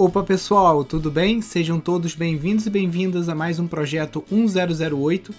[0.00, 1.42] Opa pessoal, tudo bem?
[1.42, 5.34] Sejam todos bem-vindos e bem-vindas a mais um projeto 1008.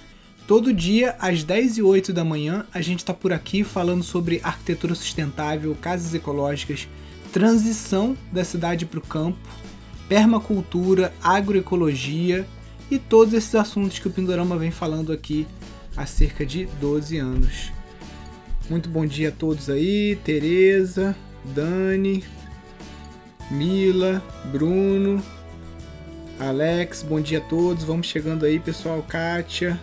[0.46, 4.40] Todo dia, às 10 e 8 da manhã, a gente está por aqui falando sobre
[4.44, 6.88] arquitetura sustentável, casas ecológicas,
[7.34, 9.40] transição da cidade para o campo,
[10.08, 12.46] permacultura, agroecologia
[12.92, 15.48] e todos esses assuntos que o Pindorama vem falando aqui
[15.98, 17.72] há cerca de 12 anos.
[18.70, 21.16] Muito bom dia a todos aí, Tereza,
[21.46, 22.24] Dani,
[23.52, 25.22] Mila, Bruno,
[26.40, 27.84] Alex, bom dia a todos.
[27.84, 29.06] Vamos chegando aí, pessoal.
[29.08, 29.78] Kátia,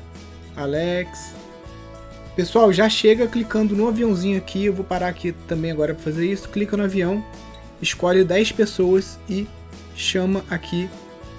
[0.57, 1.35] Alex.
[2.35, 4.65] Pessoal, já chega clicando no aviãozinho aqui.
[4.65, 6.49] Eu vou parar aqui também agora para fazer isso.
[6.49, 7.23] Clica no avião,
[7.83, 9.47] escolhe 10 pessoas e
[9.95, 10.89] chama aqui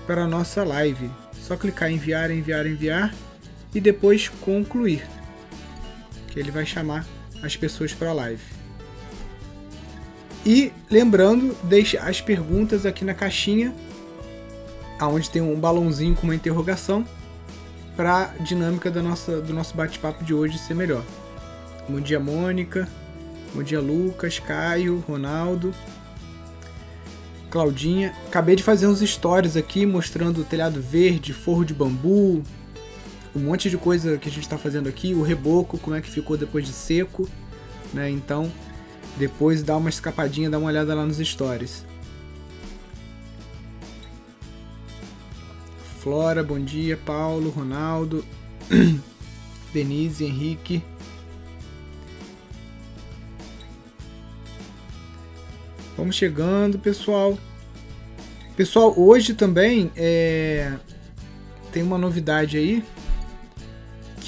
[0.05, 1.09] para a nossa live.
[1.33, 3.13] Só clicar em enviar, enviar, enviar
[3.73, 5.03] e depois concluir.
[6.27, 7.07] Que ele vai chamar
[7.41, 8.58] as pessoas para a live.
[10.45, 13.73] E lembrando, deixe as perguntas aqui na caixinha,
[14.97, 17.05] aonde tem um balãozinho com uma interrogação,
[17.95, 21.03] para a dinâmica da nossa, do nosso bate-papo de hoje ser melhor.
[21.87, 22.87] Bom dia, Mônica.
[23.53, 25.73] Bom dia, Lucas, Caio, Ronaldo,
[27.49, 28.15] Claudinha.
[28.27, 32.41] Acabei de fazer uns stories aqui mostrando o telhado verde, forro de bambu,
[33.35, 36.09] um monte de coisa que a gente está fazendo aqui, o reboco, como é que
[36.09, 37.27] ficou depois de seco,
[37.93, 38.09] né?
[38.09, 38.51] Então,
[39.19, 41.85] depois dá uma escapadinha, dá uma olhada lá nos stories.
[45.99, 46.95] Flora, bom dia.
[46.95, 48.25] Paulo, Ronaldo,
[49.73, 50.81] Denise, Henrique.
[55.97, 57.37] Vamos chegando, pessoal.
[58.55, 60.77] Pessoal, hoje também é...
[61.73, 62.81] tem uma novidade aí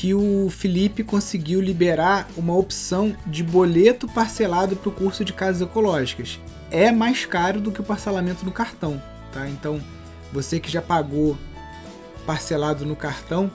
[0.01, 5.61] que o Felipe conseguiu liberar uma opção de boleto parcelado para o curso de casas
[5.61, 6.39] ecológicas.
[6.71, 8.99] É mais caro do que o parcelamento no cartão,
[9.31, 9.47] tá?
[9.47, 9.79] Então,
[10.33, 11.37] você que já pagou
[12.25, 13.51] parcelado no cartão,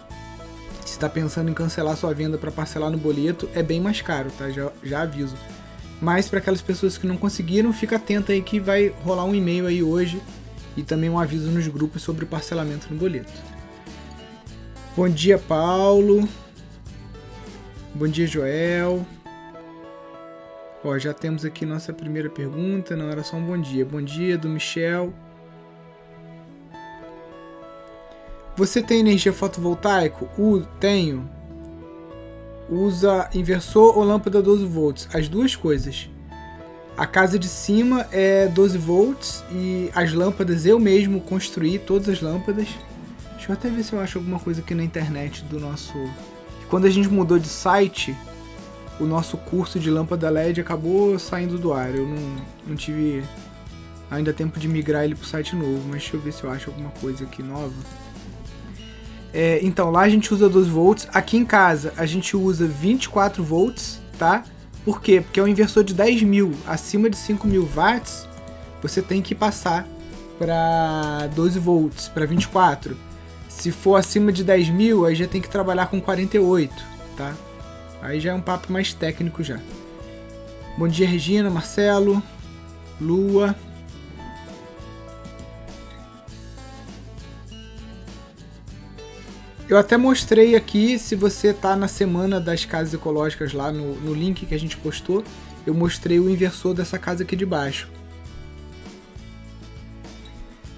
[0.84, 4.30] se está pensando em cancelar sua venda para parcelar no boleto, é bem mais caro,
[4.39, 4.48] tá?
[4.48, 5.35] Já, já aviso.
[6.01, 9.67] Mas para aquelas pessoas que não conseguiram, fica atento aí que vai rolar um e-mail
[9.67, 10.23] aí hoje
[10.77, 13.55] e também um aviso nos grupos sobre o parcelamento no boleto.
[14.96, 16.27] Bom dia, Paulo.
[17.95, 19.05] Bom dia, Joel.
[20.83, 22.96] Ó, já temos aqui nossa primeira pergunta.
[22.96, 23.85] Não era só um bom dia.
[23.85, 25.12] Bom dia do Michel.
[28.56, 30.30] Você tem energia fotovoltaico?
[30.39, 31.29] Uh, tenho.
[32.67, 35.08] Usa inversor ou lâmpada 12 volts?
[35.12, 36.08] As duas coisas.
[36.96, 42.23] A casa de cima é 12 volts e as lâmpadas eu mesmo construí todas as
[42.23, 42.68] lâmpadas.
[43.46, 45.92] Deixa eu até ver se eu acho alguma coisa aqui na internet do nosso.
[46.68, 48.12] Quando a gente mudou de site,
[48.98, 51.95] o nosso curso de lâmpada LED acabou saindo do ar.
[51.95, 52.36] Eu não,
[52.67, 53.23] não tive
[54.11, 56.51] ainda tempo de migrar ele para o site novo, mas deixa eu ver se eu
[56.51, 57.73] acho alguma coisa aqui nova.
[59.33, 61.08] É, então, lá a gente usa 12 volts.
[61.14, 64.42] Aqui em casa a gente usa 24 volts, tá?
[64.85, 65.20] Por quê?
[65.20, 66.52] Porque é um inversor de 10 mil.
[66.67, 68.27] Acima de 5 mil watts,
[68.83, 69.86] você tem que passar
[70.36, 73.05] para 12 volts, para 24.
[73.56, 76.74] Se for acima de 10 mil, aí já tem que trabalhar com 48,
[77.17, 77.34] tá?
[78.02, 79.58] Aí já é um papo mais técnico já.
[80.77, 82.22] Bom dia, Regina, Marcelo,
[83.00, 83.56] Lua.
[89.67, 94.12] Eu até mostrei aqui, se você tá na semana das casas ecológicas lá no, no
[94.12, 95.24] link que a gente postou,
[95.67, 97.88] eu mostrei o inversor dessa casa aqui de baixo.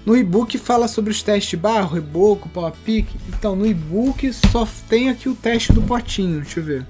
[0.05, 3.17] No e-book fala sobre os testes barro, reboco, pau a pique.
[3.27, 6.41] Então, no e-book só tem aqui o teste do potinho.
[6.41, 6.87] Deixa eu ver.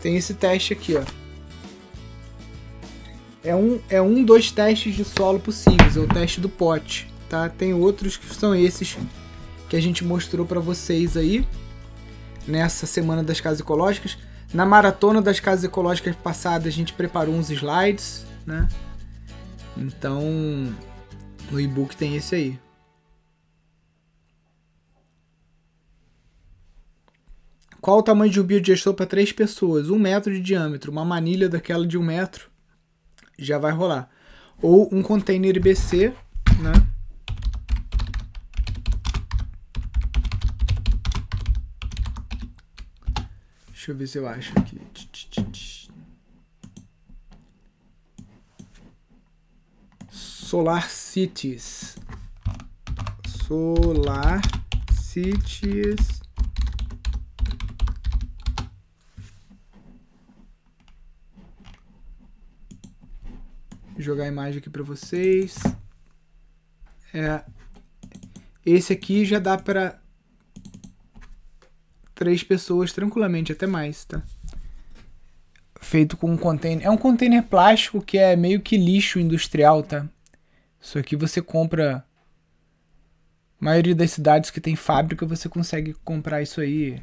[0.00, 1.02] Tem esse teste aqui, ó.
[3.42, 7.48] É um, é um dos testes de solo possíveis, é o teste do pote, tá?
[7.48, 8.98] Tem outros que são esses
[9.68, 11.46] que a gente mostrou para vocês aí
[12.46, 14.18] nessa semana das casas ecológicas.
[14.52, 18.66] Na maratona das casas ecológicas passada, a gente preparou uns slides, né?
[19.78, 20.22] Então,
[21.50, 22.58] no e-book tem esse aí.
[27.80, 29.88] Qual o tamanho de um biodigestor para três pessoas?
[29.88, 30.90] Um metro de diâmetro.
[30.90, 32.50] Uma manilha daquela de um metro
[33.38, 34.10] já vai rolar.
[34.60, 36.12] Ou um container IBC,
[36.60, 36.72] né?
[43.68, 44.78] Deixa eu ver se eu acho aqui.
[50.48, 51.98] Solar Cities.
[53.26, 54.40] Solar
[54.94, 56.22] Cities.
[63.98, 65.58] jogar a imagem aqui para vocês.
[67.12, 67.42] É,
[68.64, 70.00] esse aqui já dá para
[72.14, 74.22] três pessoas tranquilamente, até mais, tá?
[75.78, 76.86] Feito com um container.
[76.86, 80.08] É um container plástico que é meio que lixo industrial, tá?
[80.80, 82.04] Isso aqui você compra.
[83.60, 87.02] A maioria das cidades que tem fábrica você consegue comprar isso aí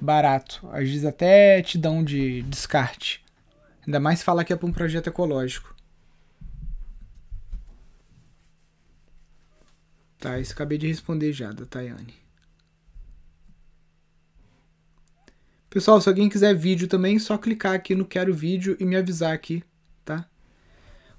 [0.00, 0.66] barato.
[0.72, 3.24] Às vezes até te dão de descarte.
[3.86, 5.74] Ainda mais falar que é para um projeto ecológico.
[10.18, 12.14] Tá, isso acabei de responder já, da Tayane.
[15.68, 18.96] Pessoal, se alguém quiser vídeo também, é só clicar aqui no Quero Vídeo e me
[18.96, 19.62] avisar aqui,
[20.04, 20.26] tá?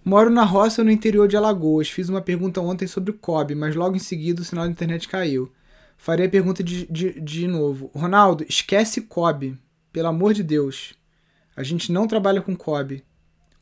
[0.05, 1.89] Moro na roça no interior de Alagoas.
[1.89, 5.07] Fiz uma pergunta ontem sobre o COB, mas logo em seguida o sinal da internet
[5.07, 5.51] caiu.
[5.97, 7.89] Farei a pergunta de, de, de novo.
[7.95, 9.57] Ronaldo, esquece COB.
[9.91, 10.93] Pelo amor de Deus.
[11.57, 13.03] A gente não trabalha com COB.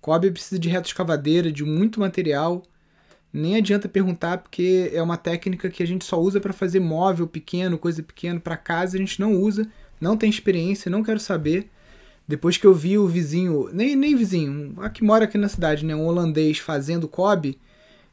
[0.01, 2.62] COB precisa de reto escavadeira, de muito material.
[3.31, 7.25] Nem adianta perguntar porque é uma técnica que a gente só usa para fazer móvel
[7.25, 9.68] pequeno, coisa pequena para casa, a gente não usa
[10.04, 11.69] não tem experiência, não quero saber.
[12.28, 15.86] Depois que eu vi o vizinho, nem, nem vizinho, a que mora aqui na cidade,
[15.86, 17.58] né, um holandês fazendo cob,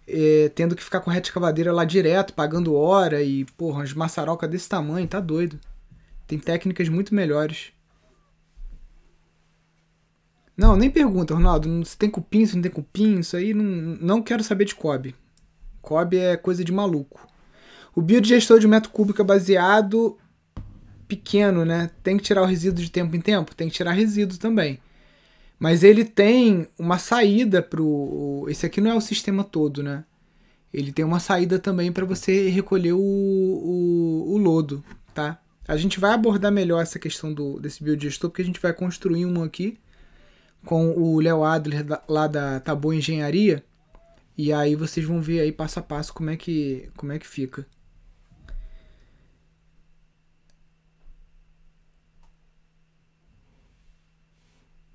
[0.06, 4.48] é, tendo que ficar com reta escavadeira lá direto, pagando hora e, porra, umas maçaroca
[4.48, 5.58] desse tamanho, tá doido.
[6.26, 7.72] Tem técnicas muito melhores.
[10.56, 14.22] Não, nem pergunta, Ronaldo, se tem cupim, se não tem cupim, isso aí não, não
[14.22, 15.14] quero saber de cob.
[15.80, 17.26] Cob é coisa de maluco.
[17.94, 20.18] O biodigestor de metro cúbico é baseado
[21.10, 21.90] pequeno, né?
[22.02, 23.54] Tem que tirar o resíduo de tempo em tempo?
[23.54, 24.78] Tem que tirar resíduo também.
[25.58, 28.46] Mas ele tem uma saída pro.
[28.48, 30.04] Esse aqui não é o sistema todo, né?
[30.72, 35.40] Ele tem uma saída também para você recolher o, o, o, lodo, tá?
[35.66, 39.26] A gente vai abordar melhor essa questão do, desse biodigestor, porque a gente vai construir
[39.26, 39.78] um aqui
[40.64, 43.64] com o Léo Adler lá da Taboa Engenharia.
[44.38, 47.26] E aí vocês vão ver aí passo a passo como é que, como é que
[47.26, 47.66] fica.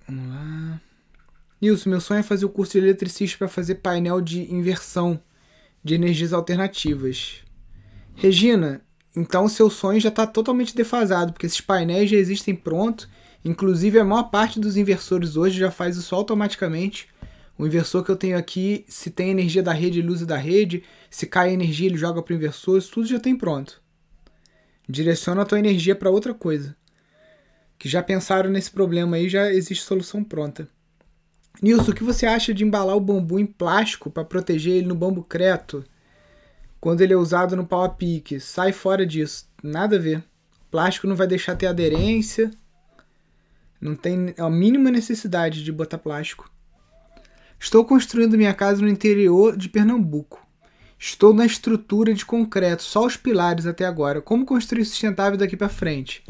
[0.07, 0.81] Vamos lá.
[1.59, 5.19] Nilson, meu sonho é fazer o curso de eletricista para fazer painel de inversão
[5.83, 7.43] de energias alternativas.
[8.13, 8.81] Regina,
[9.15, 13.07] então seu sonho já está totalmente defasado, porque esses painéis já existem prontos.
[13.43, 17.07] Inclusive, a maior parte dos inversores hoje já faz isso automaticamente.
[17.57, 20.83] O inversor que eu tenho aqui, se tem energia da rede, ele usa da rede.
[21.09, 22.77] Se cai energia, ele joga para o inversor.
[22.77, 23.81] Isso tudo já tem pronto.
[24.87, 26.75] Direciona a tua energia para outra coisa
[27.77, 30.67] que já pensaram nesse problema aí, já existe solução pronta.
[31.61, 34.95] Nilson, o que você acha de embalar o bambu em plástico para proteger ele no
[34.95, 35.83] bambu creto
[36.79, 38.39] quando ele é usado no pau a pique?
[38.39, 39.49] Sai fora disso.
[39.63, 40.23] Nada a ver.
[40.69, 42.51] plástico não vai deixar ter aderência.
[43.79, 46.51] Não tem a mínima necessidade de botar plástico.
[47.59, 50.45] Estou construindo minha casa no interior de Pernambuco.
[50.99, 54.21] Estou na estrutura de concreto, só os pilares até agora.
[54.21, 56.23] Como construir sustentável daqui para frente?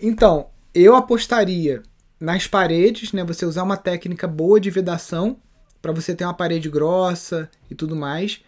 [0.00, 0.50] Então,
[0.82, 1.82] eu apostaria
[2.20, 3.24] nas paredes, né?
[3.24, 5.38] Você usar uma técnica boa de vedação
[5.80, 8.42] para você ter uma parede grossa e tudo mais.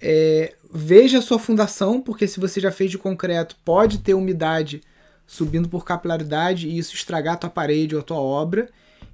[0.00, 4.80] É, veja a sua fundação, porque se você já fez de concreto, pode ter umidade
[5.26, 8.70] subindo por capilaridade e isso estragar a tua parede ou a tua obra.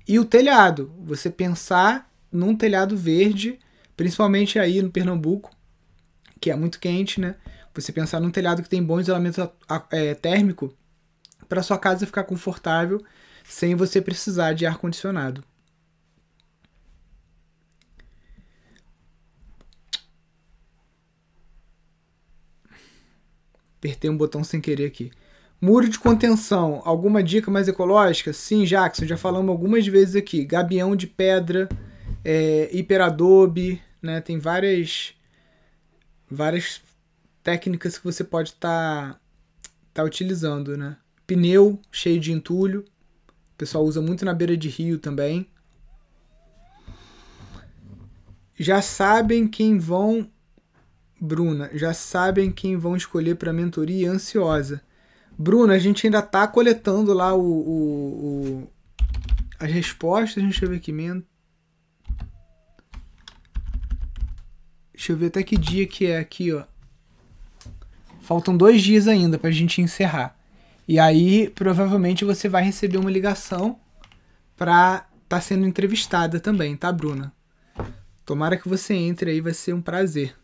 [0.07, 3.59] E o telhado, você pensar num telhado verde,
[3.97, 5.51] principalmente aí no Pernambuco,
[6.41, 7.35] que é muito quente, né?
[7.75, 9.51] Você pensar num telhado que tem bom isolamento
[9.91, 10.73] é, térmico
[11.49, 13.03] para sua casa ficar confortável
[13.45, 15.45] sem você precisar de ar condicionado.
[23.79, 25.11] Apertei um botão sem querer aqui.
[25.61, 28.33] Muro de contenção, alguma dica mais ecológica?
[28.33, 30.45] Sim, Jackson, já falamos algumas vezes aqui.
[30.45, 31.69] Gabião de pedra,
[32.25, 34.21] é, hiperadobe, né?
[34.21, 35.15] Tem várias,
[36.31, 36.83] várias
[37.43, 39.21] técnicas que você pode estar tá,
[39.93, 40.97] tá utilizando, né?
[41.27, 42.85] Pneu cheio de entulho.
[43.55, 45.47] O pessoal usa muito na beira de rio também.
[48.59, 50.31] Já sabem quem vão.
[51.21, 54.83] Bruna, já sabem quem vão escolher para mentoria ansiosa.
[55.39, 58.69] Bruna, a gente ainda tá coletando lá o, o, o
[59.59, 60.43] as respostas.
[60.43, 60.93] Deixa eu ver aqui.
[64.93, 66.65] Deixa eu ver até que dia que é aqui, ó.
[68.21, 70.39] Faltam dois dias ainda pra gente encerrar.
[70.87, 73.79] E aí, provavelmente, você vai receber uma ligação
[74.57, 77.33] pra estar tá sendo entrevistada também, tá, Bruna?
[78.25, 80.35] Tomara que você entre aí, vai ser um prazer.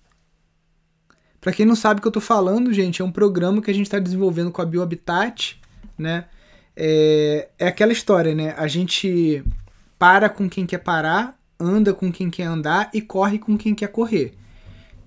[1.40, 3.74] Para quem não sabe o que eu tô falando, gente, é um programa que a
[3.74, 5.60] gente está desenvolvendo com a Biohabitat,
[5.96, 6.26] né?
[6.76, 8.54] É, é aquela história, né?
[8.56, 9.42] A gente
[9.98, 13.88] para com quem quer parar anda com quem quer andar e corre com quem quer
[13.88, 14.34] correr.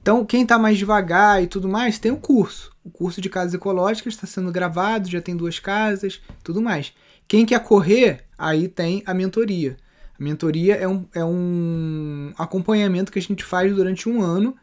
[0.04, 2.76] Então, quem está mais devagar e tudo mais, tem o curso.
[2.84, 6.92] O curso de casas ecológicas está sendo gravado, já tem duas casas, tudo mais.
[7.26, 9.78] Quem quer correr, aí tem a mentoria.
[10.20, 14.54] A mentoria é um, é um acompanhamento que a gente faz durante um ano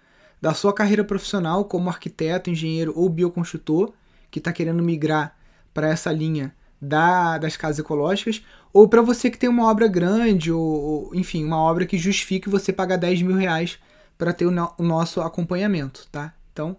[0.43, 3.95] da sua carreira profissional como arquiteto, engenheiro ou bioconstrutor,
[4.31, 5.35] que está querendo migrar
[5.73, 8.45] para essa linha da, das casas ecológicas,
[8.75, 12.51] ou para você que tem uma obra grande, ou, ou, enfim, uma obra que justifique
[12.51, 13.79] você pagar 10 mil reais
[14.21, 16.35] para ter o, no, o, nosso acompanhamento, tá?
[16.53, 16.77] Então,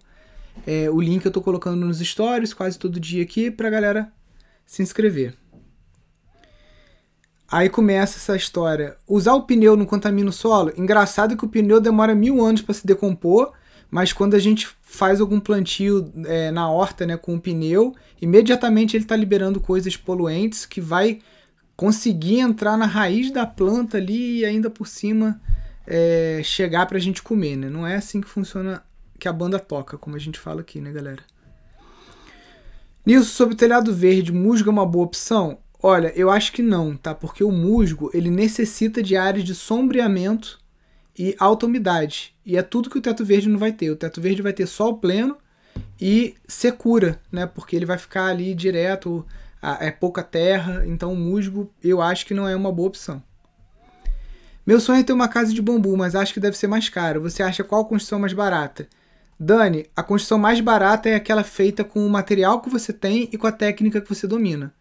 [0.66, 4.14] é, o link eu estou colocando nos stories quase todo dia aqui para galera
[4.64, 5.34] se inscrever.
[7.52, 8.96] Aí começa essa história.
[9.08, 10.72] Usar o pneu não contamina o solo?
[10.78, 13.54] Engraçado que o pneu demora mil anos para se decompor,
[13.90, 18.96] mas quando a gente faz algum plantio é, na horta né, com o pneu, imediatamente
[18.96, 21.20] ele está liberando coisas poluentes que vai
[21.76, 25.42] conseguir entrar na raiz da planta ali e ainda por cima
[25.86, 27.56] é, chegar para a gente comer.
[27.56, 27.70] Né?
[27.70, 28.84] Não é assim que funciona
[29.20, 31.24] que a banda toca, como a gente fala aqui, né, galera?
[33.06, 35.60] Nilson, sobre o telhado verde, musgo é uma boa opção?
[35.82, 37.16] Olha, eu acho que não, tá?
[37.16, 40.60] Porque o musgo, ele necessita de áreas de sombreamento
[41.18, 42.36] e alta umidade.
[42.46, 43.90] E é tudo que o teto verde não vai ter.
[43.90, 45.38] O teto verde vai ter sol pleno
[46.00, 47.46] e secura, né?
[47.46, 49.26] Porque ele vai ficar ali direto,
[49.80, 53.22] é pouca terra, então o musgo eu acho que não é uma boa opção.
[54.66, 57.22] Meu sonho é ter uma casa de bambu, mas acho que deve ser mais caro.
[57.22, 58.88] Você acha qual construção mais barata?
[59.40, 63.38] Dani, a construção mais barata é aquela feita com o material que você tem e
[63.38, 64.72] com a técnica que você domina.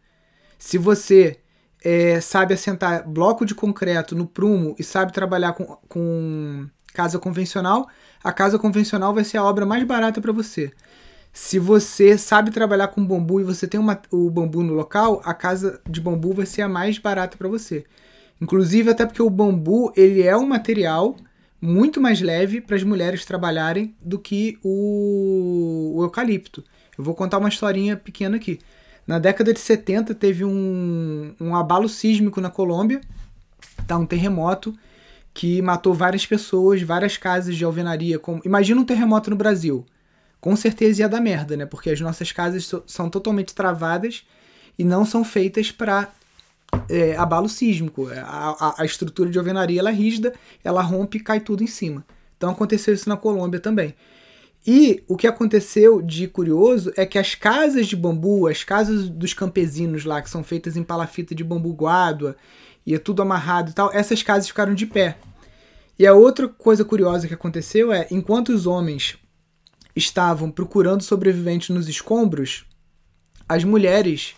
[0.59, 1.41] Se você
[1.83, 7.89] é, sabe assentar bloco de concreto no prumo e sabe trabalhar com, com casa convencional,
[8.23, 10.71] a casa convencional vai ser a obra mais barata para você.
[11.33, 15.33] Se você sabe trabalhar com bambu e você tem uma, o bambu no local, a
[15.33, 17.87] casa de bambu vai ser a mais barata para você.
[18.41, 21.17] Inclusive até porque o bambu ele é um material
[21.61, 26.65] muito mais leve para as mulheres trabalharem do que o, o eucalipto.
[26.97, 28.59] Eu vou contar uma historinha pequena aqui.
[29.07, 33.01] Na década de 70 teve um, um abalo sísmico na Colômbia,
[33.87, 33.99] tá?
[33.99, 34.75] um terremoto
[35.35, 38.19] que matou várias pessoas, várias casas de alvenaria.
[38.19, 38.41] Com...
[38.45, 39.85] Imagina um terremoto no Brasil.
[40.41, 41.67] Com certeza ia dar merda, né?
[41.67, 44.25] Porque as nossas casas so são totalmente travadas
[44.79, 46.09] e não são feitas para
[46.89, 48.09] é, abalo sísmico.
[48.09, 51.67] A, a, a, estrutura de alvenaria ela é rígida, ela rompe e cai tudo em
[51.67, 52.05] cima.
[52.37, 53.95] Então aconteceu isso na Colômbia também.
[54.67, 59.33] E o que aconteceu de curioso é que as casas de bambu, as casas dos
[59.33, 62.37] campesinos lá, que são feitas em palafita de bambu guádua,
[62.85, 65.17] e é tudo amarrado e tal, essas casas ficaram de pé.
[65.99, 69.17] E a outra coisa curiosa que aconteceu é, enquanto os homens
[69.95, 72.65] estavam procurando sobreviventes nos escombros,
[73.49, 74.35] as mulheres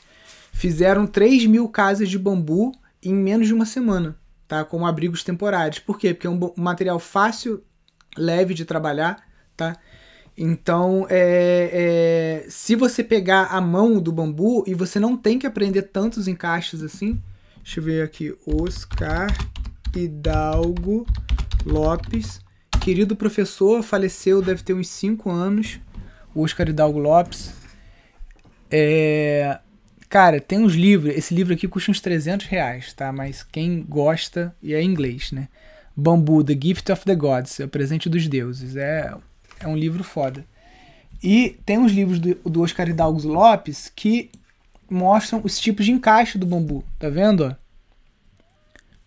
[0.53, 4.17] fizeram 3 mil casas de bambu em menos de uma semana,
[4.47, 4.65] tá?
[4.65, 5.81] Como abrigos temporários.
[5.81, 6.15] Por quê?
[6.15, 7.65] Porque é um material fácil,
[8.17, 9.77] leve de trabalhar, tá?
[10.37, 15.47] Então, é, é, se você pegar a mão do bambu e você não tem que
[15.47, 17.21] aprender tantos encaixes assim,
[17.57, 19.29] deixa eu ver aqui, Oscar
[19.95, 21.07] Hidalgo
[21.67, 22.41] Lopes,
[22.81, 25.81] querido professor, faleceu, deve ter uns 5 anos,
[26.35, 27.53] Oscar Hidalgo Lopes.
[28.71, 29.61] É,
[30.12, 33.11] cara, tem uns livros, esse livro aqui custa uns 300 reais, tá?
[33.11, 35.49] Mas quem gosta, e é em inglês, né?
[35.97, 38.76] Bambu, The Gift of the Gods, o presente dos deuses.
[38.76, 39.14] É
[39.62, 40.45] é um livro foda.
[41.23, 44.31] E tem uns livros do, do Oscar Hidalgo Lopes que
[44.90, 46.85] mostram os tipos de encaixe do bambu.
[46.99, 47.57] Tá vendo?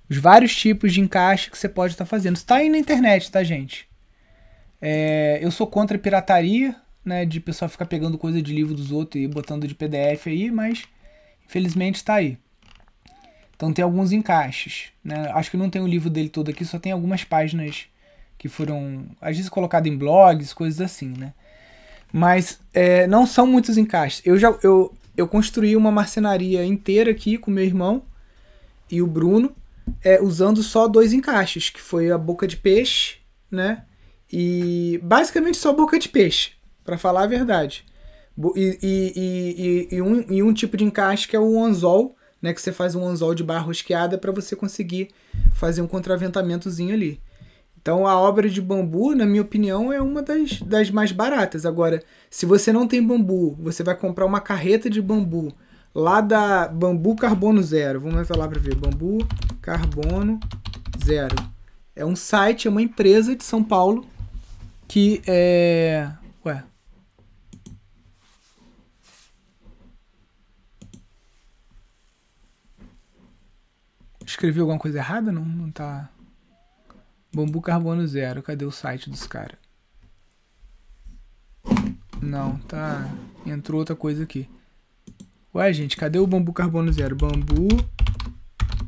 [0.10, 2.38] Os vários tipos de encaixe que você pode estar tá fazendo.
[2.38, 3.88] Está aí na internet, tá, gente?
[4.82, 7.26] É, eu sou contra a pirataria, né?
[7.26, 10.84] De pessoal ficar pegando coisa de livro dos outros e botando de PDF aí, mas
[11.46, 12.38] infelizmente está aí.
[13.56, 14.92] Então tem alguns encaixes.
[15.04, 15.30] Né?
[15.34, 17.88] Acho que não tem o livro dele todo aqui, só tem algumas páginas
[18.38, 21.34] que foram às vezes colocados em blogs, coisas assim, né?
[22.12, 24.22] Mas é, não são muitos encaixes.
[24.26, 28.04] Eu já eu, eu construí uma marcenaria inteira aqui com meu irmão
[28.92, 29.56] e o Bruno,
[30.04, 33.18] é, usando só dois encaixes, que foi a boca de peixe,
[33.50, 33.84] né?
[34.32, 36.52] E basicamente só boca de peixe,
[36.84, 37.86] para falar a verdade.
[38.56, 42.54] E, e, e, e, um, e um tipo de encaixe que é o anzol, né?
[42.54, 45.10] Que você faz um anzol de barra rosqueada para você conseguir
[45.54, 47.22] fazer um contraventamentozinho ali.
[47.82, 51.66] Então a obra de bambu, na minha opinião, é uma das, das mais baratas.
[51.66, 55.54] Agora, se você não tem bambu, você vai comprar uma carreta de bambu
[55.96, 58.02] lá da Bambu Carbono Zero.
[58.02, 58.76] Vamos lá para ver.
[58.76, 59.26] Bambu
[59.62, 60.40] Carbono
[61.04, 61.36] Zero.
[61.96, 64.06] É um site, é uma empresa de São Paulo
[64.88, 66.10] que é.
[66.46, 66.64] Ué.
[74.26, 75.32] Escrevi alguma coisa errada?
[75.32, 76.10] Não, não tá.
[77.34, 78.42] Bambu Carbono Zero.
[78.42, 79.58] Cadê o site dos caras?
[82.22, 83.08] Não, tá.
[83.46, 84.50] Entrou outra coisa aqui.
[85.54, 87.16] Ué, gente, cadê o Bambu Carbono Zero?
[87.16, 87.68] Bambu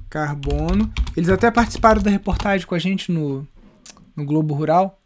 [0.10, 0.91] Carbono.
[1.15, 3.48] Eles até participaram da reportagem com a gente no,
[4.15, 5.00] no Globo Rural.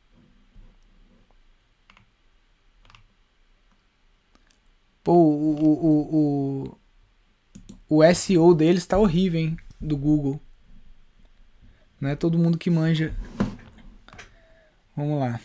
[5.03, 6.77] Pô, o, o,
[7.89, 9.57] o, o SEO deles tá horrível, hein?
[9.81, 10.39] Do Google.
[11.99, 13.13] Não é todo mundo que manja.
[14.95, 15.39] Vamos lá.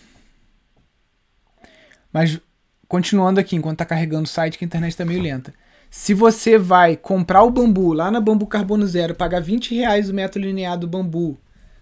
[2.12, 2.40] Mas,
[2.88, 5.52] continuando aqui, enquanto tá carregando o site, que a internet tá meio lenta.
[5.90, 10.14] Se você vai comprar o bambu lá na Bambu Carbono Zero, pagar 20 reais o
[10.14, 11.38] metro linear do bambu,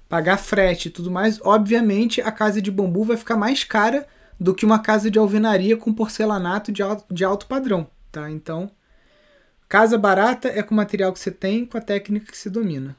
[0.08, 4.06] pagar frete e tudo mais, obviamente a casa de bambu vai ficar mais cara
[4.38, 8.30] do que uma casa de alvenaria com porcelanato de alto, de alto padrão, tá?
[8.30, 8.70] Então,
[9.75, 12.97] casa barata é com o material que você tem, com a técnica que se domina.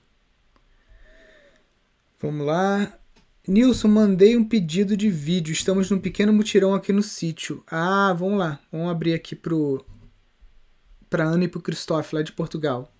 [2.20, 3.00] Vamos lá.
[3.48, 5.53] Nilson, mandei um pedido de vídeo.
[5.53, 7.63] Estamos num pequeno mutirão aqui no sítio.
[7.65, 8.60] Ah, vamos lá.
[8.70, 9.86] Vamos abrir aqui pro
[11.10, 12.94] para Ana e pro Christophe lá de Portugal.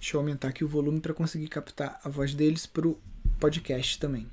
[0.00, 3.00] Deixa eu aumentar aqui o volume para conseguir captar a voz deles pro
[3.38, 4.28] podcast também.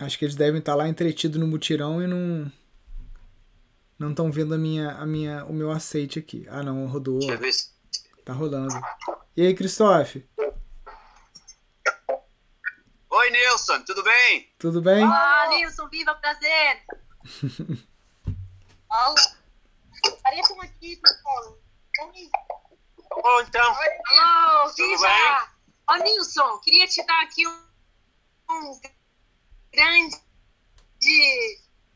[0.00, 2.50] Acho que eles devem estar lá entretidos no mutirão e não
[3.98, 6.46] não estão vendo a minha, a minha, o meu aceite aqui.
[6.48, 7.18] Ah, não, rodou.
[7.18, 7.68] Deixa eu ver se...
[8.24, 8.74] Tá rolando.
[9.36, 10.26] E aí, Christophe?
[13.10, 14.50] Oi, Nilson, tudo bem?
[14.58, 15.04] Tudo bem?
[15.04, 16.82] Olá, Nilson, viva, prazer!
[20.22, 20.98] Parece um aqui,
[23.42, 23.76] então.
[24.08, 25.08] Alô, viva!
[25.88, 27.62] Ó, oh, Nilson, queria te dar aqui um,
[28.48, 28.80] um
[29.72, 30.16] grande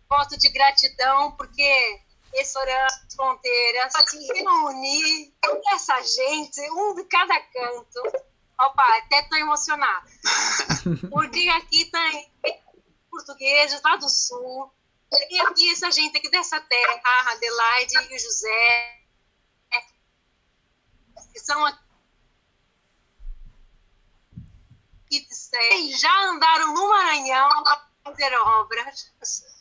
[0.09, 2.01] voto de gratidão, porque
[2.33, 5.33] restaurantes, fronteiras, se reunir
[5.73, 8.03] essa gente, um de cada canto.
[8.61, 10.09] Opa, até estou emocionada.
[11.11, 12.33] Porque aqui tem
[13.11, 14.73] portugueses lá do sul,
[15.31, 19.01] e aqui essa gente aqui dessa terra, a Adelaide e o José,
[21.33, 21.84] que são aqui
[25.97, 29.13] já andaram no Maranhão a fazer obras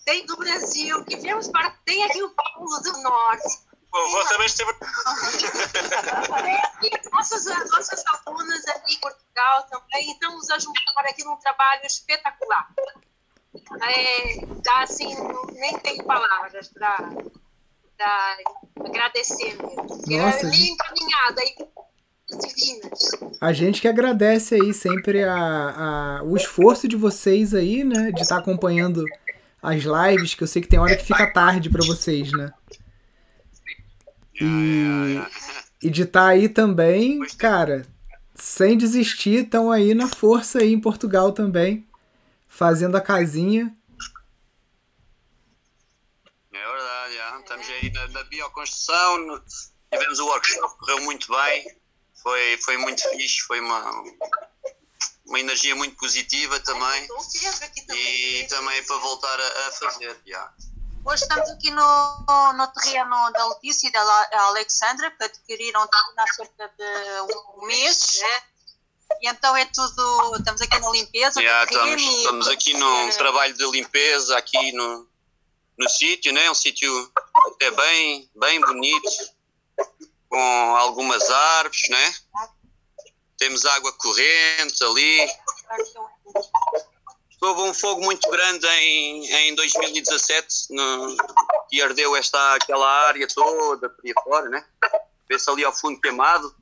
[0.05, 1.71] tem do Brasil, que viemos para.
[1.85, 3.59] Tem aqui o Paulo do Norte.
[3.91, 4.73] Vou também esteve.
[6.81, 11.85] Tem aqui nossas, nossas alunas aqui em Portugal também, então nos ajudaram aqui num trabalho
[11.85, 12.69] espetacular.
[13.81, 15.15] É, dá assim,
[15.53, 17.09] nem tenho palavras para
[18.83, 19.83] agradecer mesmo.
[20.07, 21.55] Nossa, é bem encaminhada aí
[23.39, 28.11] A gente que agradece aí sempre a, a, o esforço de vocês aí, né?
[28.11, 29.03] De estar tá acompanhando
[29.61, 32.53] as lives, que eu sei que tem hora que fica tarde para vocês, né?
[34.39, 35.21] E,
[35.81, 37.85] e de estar tá aí também, cara,
[38.35, 41.87] sem desistir, estão aí na força aí em Portugal também,
[42.47, 43.75] fazendo a casinha.
[46.51, 47.39] É verdade, já.
[47.39, 49.41] estamos aí na, na bioconstrução,
[49.91, 51.82] tivemos o workshop, correu muito bem,
[52.23, 54.03] foi, foi muito fixe, foi uma,
[55.25, 57.07] uma energia muito positiva também.
[57.93, 60.17] E também para voltar a, a fazer.
[60.25, 60.53] Yeah.
[61.05, 66.71] Hoje estamos aqui no, no terreno da Letícia e da Alexandra, que adquiriram há cerca
[66.77, 68.21] de um mês.
[68.21, 68.53] É.
[69.21, 70.37] E então é tudo.
[70.37, 71.41] Estamos aqui na limpeza.
[71.41, 75.07] Yeah, estamos, estamos aqui num trabalho de limpeza, aqui no,
[75.77, 76.49] no sítio, né?
[76.49, 77.11] um sítio
[77.47, 79.09] até bem, bem bonito,
[80.33, 82.15] com algumas árvores, né?
[83.37, 85.29] temos água corrente ali.
[87.39, 91.17] Houve um fogo muito grande em, em 2017 no,
[91.69, 94.65] que ardeu esta, aquela área toda por aí fora, né?
[95.29, 96.55] Vê-se ali ao fundo queimado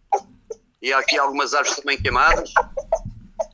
[0.81, 2.51] e aqui algumas árvores também queimadas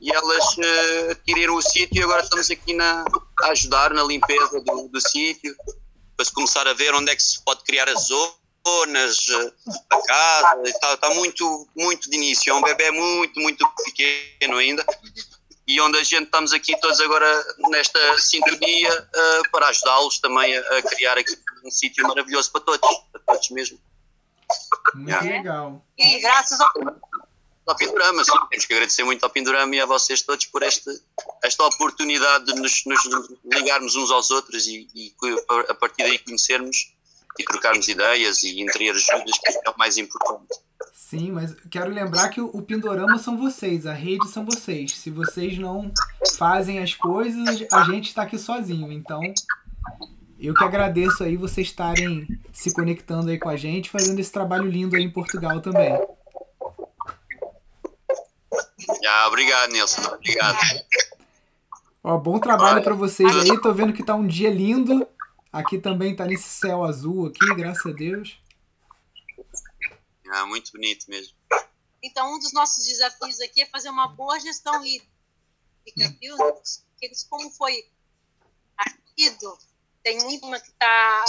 [0.00, 3.04] e elas uh, adquiriram o sítio e agora estamos aqui na,
[3.42, 5.54] a ajudar na limpeza do, do sítio
[6.16, 9.52] para se começar a ver onde é que se pode criar as zonas zonas, eh,
[9.90, 12.50] a casa, está, está muito, muito de início.
[12.50, 14.84] É um bebê muito, muito pequeno ainda.
[15.66, 20.60] E onde a gente estamos aqui todos agora nesta sintonia uh, para ajudá-los também a,
[20.60, 22.80] a, criar aqui um sítio maravilhoso para todos,
[23.12, 23.78] para todos mesmo.
[24.94, 25.28] Muito yeah.
[25.28, 25.84] legal.
[25.98, 26.72] E graças ao
[27.68, 28.24] ao Pindorama.
[28.24, 30.90] Sim, temos que agradecer muito ao Pindorama e a vocês todos por esta,
[31.44, 35.14] esta oportunidade de nos, nos ligarmos uns aos outros e, e,
[35.68, 36.94] a partir daí conhecermos
[37.38, 40.60] e trocarmos ideias e entre ajudas, que é o mais importante.
[40.92, 44.92] Sim, mas quero lembrar que o Pindorama são vocês, a rede são vocês.
[44.92, 45.90] Se vocês não
[46.36, 48.92] fazem as coisas, a gente está aqui sozinho.
[48.92, 49.22] Então,
[50.38, 54.68] eu que agradeço aí vocês estarem se conectando aí com a gente, fazendo esse trabalho
[54.68, 55.98] lindo aí em Portugal também.
[59.06, 60.02] Ah, obrigado, Nilson.
[60.14, 60.58] Obrigado.
[62.04, 63.60] Ó, bom trabalho para vocês aí.
[63.60, 65.06] Tô vendo que tá um dia lindo.
[65.52, 68.40] Aqui também tá nesse céu azul aqui, graças a Deus.
[70.30, 71.36] Ah, muito bonito mesmo.
[72.02, 76.36] Então, um dos nossos desafios aqui é fazer uma boa gestão hídrica, viu?
[77.30, 77.90] Como foi
[78.76, 79.58] aquecido,
[80.02, 81.24] tem uma que está.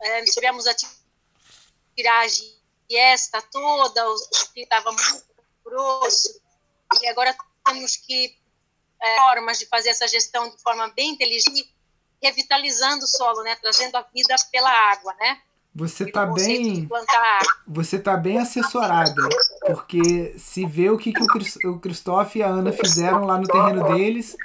[0.00, 0.74] É, tivemos a
[1.94, 4.04] tiragem esta toda,
[4.52, 5.24] que estava muito
[5.64, 6.40] grosso,
[7.00, 8.38] e agora temos que
[9.00, 11.74] é, formas de fazer essa gestão de forma bem inteligente,
[12.22, 15.38] revitalizando o solo, né, trazendo a vida pela água, né?
[15.74, 16.86] Você tá bem.
[17.66, 19.22] Você tá bem assessorada.
[19.66, 21.22] Porque se vê o que, que
[21.66, 24.36] o Christoph e a Ana fizeram lá no terreno deles,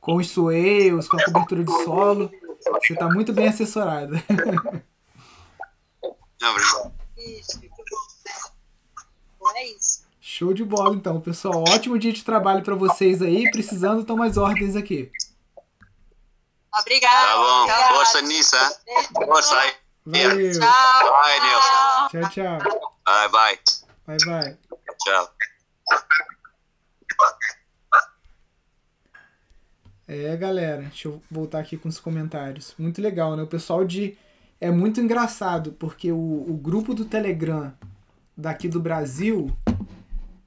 [0.00, 2.30] com os sueios, com a cobertura de solo,
[2.80, 4.22] você tá muito bem assessorada.
[7.16, 7.60] Isso,
[9.56, 10.06] é isso.
[10.20, 11.64] Show de bola, então, pessoal.
[11.68, 13.50] Ótimo dia de trabalho para vocês aí.
[13.50, 15.10] Precisando, estão mais ordens aqui.
[16.80, 17.26] Obrigada.
[17.26, 17.94] Tá bom.
[17.94, 19.06] Força nisso, hein?
[19.26, 19.74] Força aí.
[20.04, 20.52] Valeu.
[20.52, 21.10] Tchau.
[21.10, 22.08] Vai, Nilson.
[22.10, 22.92] Tchau, tchau.
[23.04, 23.58] Vai, vai.
[24.06, 24.58] Vai, vai.
[25.02, 25.30] Tchau.
[30.08, 32.72] É, galera, deixa eu voltar aqui com os comentários.
[32.78, 33.42] Muito legal, né?
[33.42, 34.16] O pessoal de.
[34.60, 36.16] É muito engraçado, porque o,
[36.48, 37.74] o grupo do Telegram
[38.36, 39.54] daqui do Brasil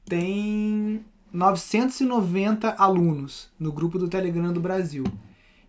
[0.05, 5.03] tem 990 alunos no grupo do Telegram do Brasil.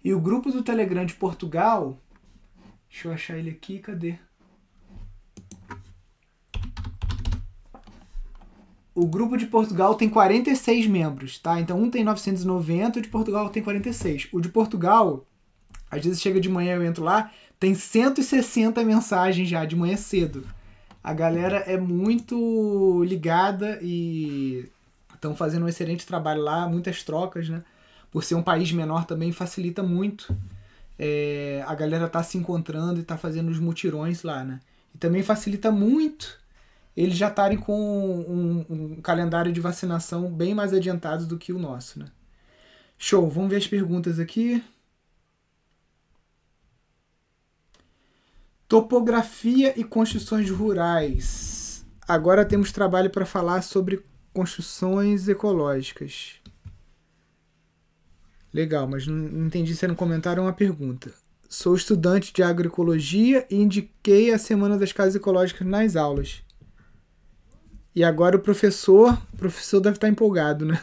[0.03, 1.99] E o grupo do Telegram de Portugal.
[2.89, 4.19] Deixa eu achar ele aqui, cadê?
[8.95, 11.61] O grupo de Portugal tem 46 membros, tá?
[11.61, 14.29] Então um tem 990, o de Portugal tem 46.
[14.33, 15.25] O de Portugal,
[15.91, 20.47] às vezes chega de manhã, eu entro lá, tem 160 mensagens já de manhã cedo.
[21.03, 24.69] A galera é muito ligada e
[25.15, 27.63] estão fazendo um excelente trabalho lá, muitas trocas, né?
[28.11, 30.37] Por ser um país menor também facilita muito.
[30.99, 34.61] É, a galera tá se encontrando e tá fazendo os mutirões lá, né?
[34.95, 36.41] E também facilita muito
[36.97, 41.59] eles já estarem com um, um, calendário de vacinação bem mais adiantado do que o
[41.59, 42.07] nosso, né?
[42.99, 44.63] Show, vamos ver as perguntas aqui.
[48.69, 51.87] Topografia e construções rurais.
[52.07, 56.40] Agora temos trabalho para falar sobre construções ecológicas.
[58.53, 61.13] Legal, mas não entendi se era um comentário ou uma pergunta.
[61.49, 66.43] Sou estudante de agroecologia e indiquei a Semana das Casas Ecológicas nas aulas.
[67.95, 70.83] E agora o professor, o professor deve estar empolgado, né?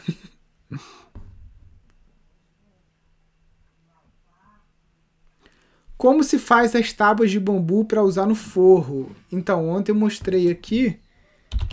[5.96, 9.10] Como se faz as tábuas de bambu para usar no forro?
[9.32, 11.00] Então, ontem eu mostrei aqui.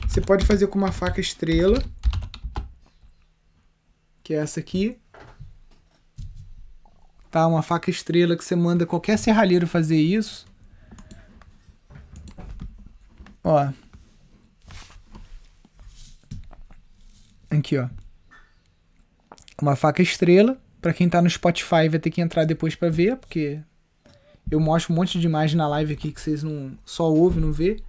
[0.08, 1.84] Você pode fazer com uma faca estrela,
[4.24, 4.98] que é essa aqui.
[7.36, 10.46] Tá, uma faca estrela que você manda qualquer serralheiro fazer isso.
[13.44, 13.68] Ó,
[17.50, 17.90] Aqui, ó.
[19.62, 20.58] Uma faca estrela.
[20.82, 23.60] Para quem tá no Spotify vai ter que entrar depois para ver, porque
[24.50, 27.52] eu mostro um monte de imagem na live aqui que vocês não só ouvem, não
[27.52, 27.84] vê.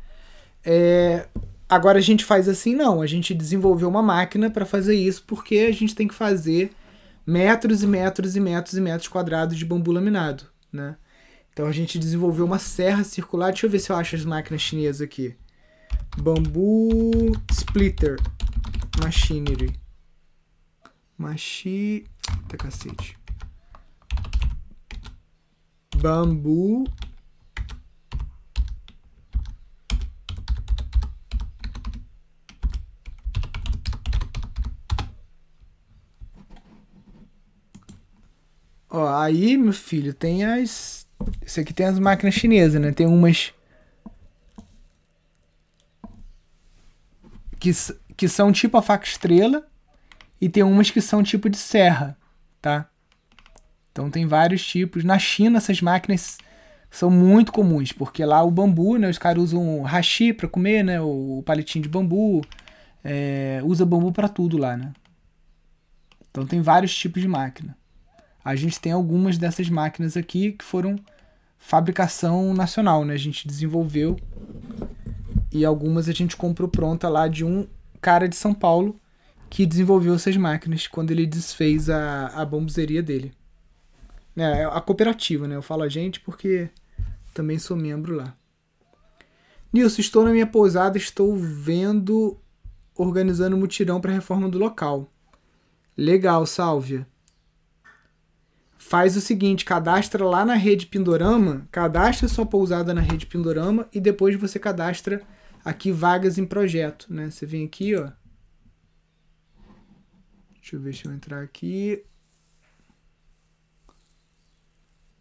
[0.64, 1.28] É,
[1.68, 3.00] agora a gente faz assim, não.
[3.00, 6.72] A gente desenvolveu uma máquina para fazer isso, porque a gente tem que fazer
[7.26, 10.96] metros e metros e metros e metros quadrados de bambu laminado, né?
[11.52, 13.50] Então a gente desenvolveu uma serra circular.
[13.50, 15.34] Deixa eu ver se eu acho as máquinas chinesas aqui.
[16.18, 18.18] Bambu Splitter.
[19.02, 19.74] Machinery.
[21.16, 22.06] Machi.
[22.42, 23.18] Eita cacete.
[25.96, 26.84] Bambu.
[38.96, 41.06] Ó, aí, meu filho, tem as.
[41.44, 42.92] Isso aqui tem as máquinas chinesas, né?
[42.92, 43.52] Tem umas.
[47.60, 47.70] Que
[48.16, 49.66] que são tipo a faca estrela
[50.40, 52.16] e tem umas que são tipo de serra,
[52.62, 52.88] tá?
[53.92, 55.04] Então tem vários tipos.
[55.04, 56.38] Na China essas máquinas
[56.90, 60.98] são muito comuns, porque lá o bambu, né, os caras usam hashi para comer, né,
[61.02, 62.40] o palitinho de bambu,
[63.04, 64.94] é, usa bambu para tudo lá, né?
[66.30, 67.76] Então tem vários tipos de máquina.
[68.46, 70.94] A gente tem algumas dessas máquinas aqui que foram
[71.58, 73.12] fabricação nacional, né?
[73.12, 74.16] A gente desenvolveu
[75.50, 77.66] E algumas a gente comprou pronta lá de um
[78.00, 79.00] cara de São Paulo
[79.50, 83.32] que desenvolveu essas máquinas quando ele desfez a, a bombuzeria dele.
[84.36, 85.56] É, a cooperativa, né?
[85.56, 86.70] Eu falo a gente porque
[87.34, 88.32] também sou membro lá.
[89.72, 92.38] Nilson, estou na minha pousada, estou vendo,
[92.94, 95.10] organizando mutirão para reforma do local.
[95.96, 97.08] Legal, Sálvia.
[98.88, 104.00] Faz o seguinte, cadastra lá na rede Pindorama, cadastra sua pousada na rede Pindorama e
[104.00, 105.22] depois você cadastra
[105.64, 107.28] aqui vagas em projeto, né?
[107.28, 108.12] Você vem aqui, ó.
[110.54, 112.04] Deixa eu ver se eu entrar aqui.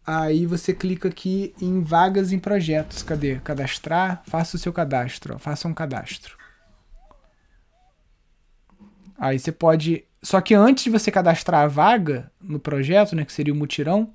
[0.06, 3.02] Aí você clica aqui em vagas em projetos.
[3.02, 3.40] Cadê?
[3.40, 4.22] Cadastrar.
[4.26, 5.34] Faça o seu cadastro.
[5.34, 5.38] Ó.
[5.38, 6.38] Faça um cadastro.
[9.18, 10.04] Aí você pode.
[10.26, 14.12] Só que antes de você cadastrar a vaga no projeto, né, que seria o mutirão,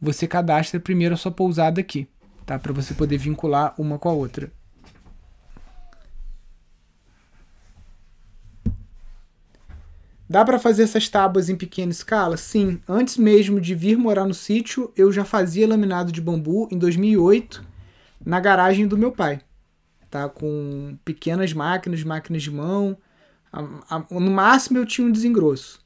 [0.00, 2.08] você cadastra primeiro a sua pousada aqui,
[2.46, 2.58] tá?
[2.58, 4.50] Para você poder vincular uma com a outra.
[10.26, 12.38] Dá para fazer essas tábuas em pequena escala?
[12.38, 12.80] Sim.
[12.88, 17.62] Antes mesmo de vir morar no sítio, eu já fazia laminado de bambu em 2008
[18.24, 19.42] na garagem do meu pai.
[20.10, 22.96] Tá com pequenas máquinas, máquinas de mão.
[24.10, 25.80] No máximo eu tinha um desengrosso.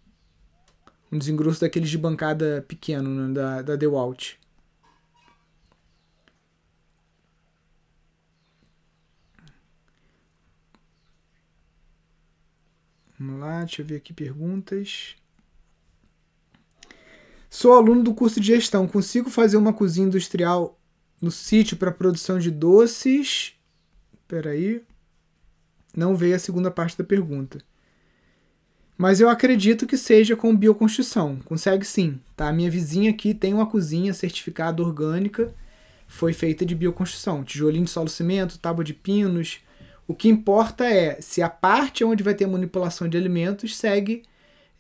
[1.11, 4.35] Um desengrosso daqueles de bancada pequeno, né, da, da DeWalt.
[13.18, 15.16] Vamos lá, deixa eu ver aqui perguntas.
[17.48, 18.87] Sou aluno do curso de gestão.
[18.87, 20.79] Consigo fazer uma cozinha industrial
[21.20, 23.55] no sítio para produção de doces?
[24.12, 24.85] Espera aí.
[25.97, 27.59] Não veio a segunda parte da pergunta.
[28.99, 31.39] Mas eu acredito que seja com bioconstrução.
[31.45, 32.53] Consegue sim, tá?
[32.53, 35.53] Minha vizinha aqui tem uma cozinha certificada orgânica,
[36.07, 37.43] foi feita de bioconstrução.
[37.43, 39.61] Tijolinho de solo cimento, tábua de pinos,
[40.09, 44.23] o que importa é se a parte onde vai ter manipulação de alimentos segue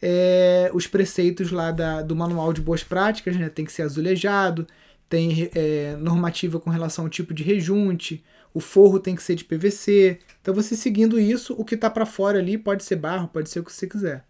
[0.00, 3.48] é, os preceitos lá da, do manual de boas práticas, né?
[3.48, 4.66] Tem que ser azulejado,
[5.08, 8.24] tem é, normativa com relação ao tipo de rejunte,
[8.56, 10.18] o forro tem que ser de PVC.
[10.40, 13.60] Então você seguindo isso, o que está para fora ali pode ser barro, pode ser
[13.60, 14.24] o que você quiser.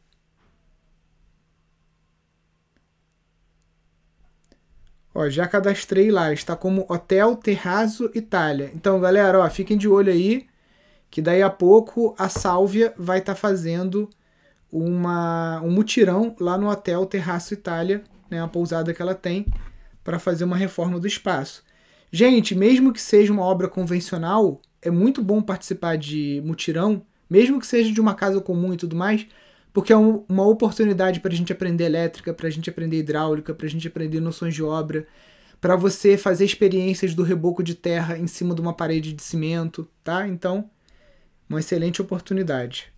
[5.14, 8.72] Ó, já cadastrei lá, está como Hotel Terrazzo Itália.
[8.74, 10.48] Então, galera, ó, fiquem de olho aí
[11.08, 14.10] que daí a pouco a Sálvia vai estar tá fazendo
[14.72, 19.46] uma, um mutirão lá no Hotel Terraço Itália, né, a pousada que ela tem,
[20.02, 21.64] para fazer uma reforma do espaço.
[22.10, 27.66] Gente, mesmo que seja uma obra convencional, é muito bom participar de mutirão, mesmo que
[27.66, 29.26] seja de uma casa comum e tudo mais,
[29.72, 33.54] porque é um, uma oportunidade para a gente aprender elétrica, para a gente aprender hidráulica,
[33.54, 35.06] para a gente aprender noções de obra,
[35.60, 39.88] para você fazer experiências do reboco de terra em cima de uma parede de cimento,
[40.04, 40.26] tá?
[40.28, 40.70] Então,
[41.48, 42.92] uma excelente oportunidade.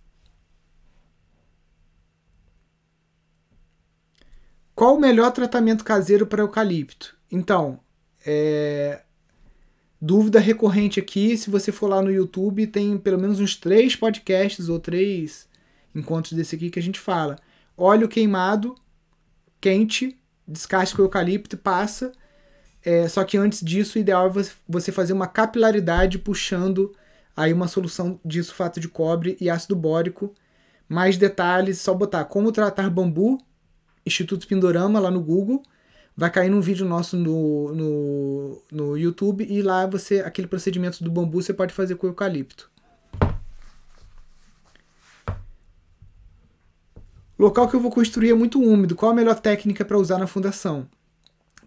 [4.75, 7.17] Qual o melhor tratamento caseiro para eucalipto?
[7.29, 7.79] Então,
[8.25, 9.01] é...
[10.01, 14.69] dúvida recorrente aqui, se você for lá no YouTube, tem pelo menos uns três podcasts
[14.69, 15.47] ou três
[15.93, 17.37] encontros desse aqui que a gente fala.
[17.77, 18.75] Óleo queimado,
[19.61, 22.11] quente, descasca o eucalipto e passa.
[22.83, 26.95] É, só que antes disso, o ideal é você fazer uma capilaridade puxando
[27.35, 30.33] aí uma solução de sulfato de cobre e ácido bórico.
[30.87, 33.37] Mais detalhes, só botar como tratar bambu,
[34.05, 35.61] Instituto Pindorama lá no Google.
[36.19, 41.09] Vai cair num vídeo nosso no, no, no YouTube e lá você, aquele procedimento do
[41.09, 42.69] bambu você pode fazer com eucalipto.
[47.37, 48.97] O local que eu vou construir é muito úmido.
[48.97, 50.89] Qual a melhor técnica para usar na fundação?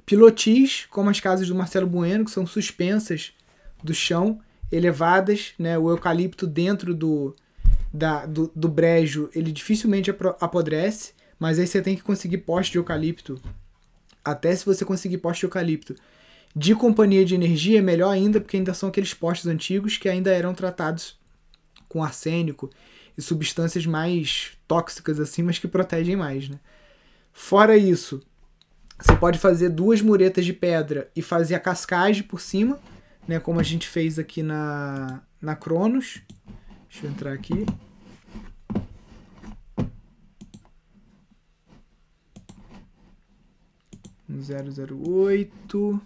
[0.05, 3.33] Pilotis, como as casas do Marcelo Bueno, que são suspensas
[3.83, 4.39] do chão
[4.71, 5.79] elevadas, né?
[5.79, 7.35] O eucalipto dentro do,
[7.91, 12.77] da, do, do brejo, ele dificilmente apodrece, mas aí você tem que conseguir poste de
[12.77, 13.41] eucalipto.
[14.25, 15.95] Até se você conseguir poste eucalipto
[16.55, 20.31] de companhia de energia, é melhor ainda, porque ainda são aqueles postes antigos que ainda
[20.31, 21.19] eram tratados
[21.89, 22.71] com arsênico
[23.17, 26.59] e substâncias mais tóxicas assim, mas que protegem mais, né?
[27.33, 28.23] Fora isso,
[28.99, 32.79] você pode fazer duas muretas de pedra e fazer a cascagem por cima,
[33.27, 36.21] né, como a gente fez aqui na, na Cronos.
[36.89, 37.67] Deixa eu entrar aqui.
[44.41, 46.01] Zero zero oito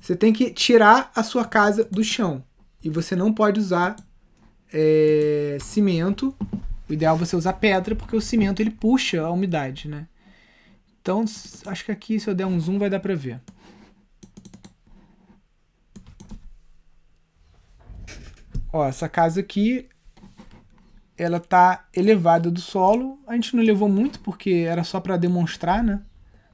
[0.00, 2.44] Você tem que tirar a sua casa do chão.
[2.82, 3.96] E você não pode usar
[4.72, 6.34] é, cimento.
[6.88, 10.06] O ideal é você usar pedra, porque o cimento ele puxa a umidade, né?
[11.00, 11.24] Então,
[11.66, 13.40] acho que aqui, se eu der um zoom, vai dar pra ver.
[18.72, 19.88] Ó, essa casa aqui,
[21.16, 23.18] ela tá elevada do solo.
[23.26, 26.02] A gente não levou muito porque era só para demonstrar, né?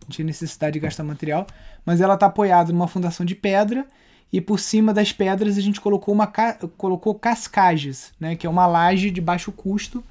[0.09, 1.47] Tinha necessidade de gastar material.
[1.85, 3.87] Mas ela tá apoiada numa fundação de pedra
[4.33, 6.27] e por cima das pedras a gente colocou, uma,
[6.77, 8.35] colocou cascages, né?
[8.35, 10.03] Que é uma laje de baixo custo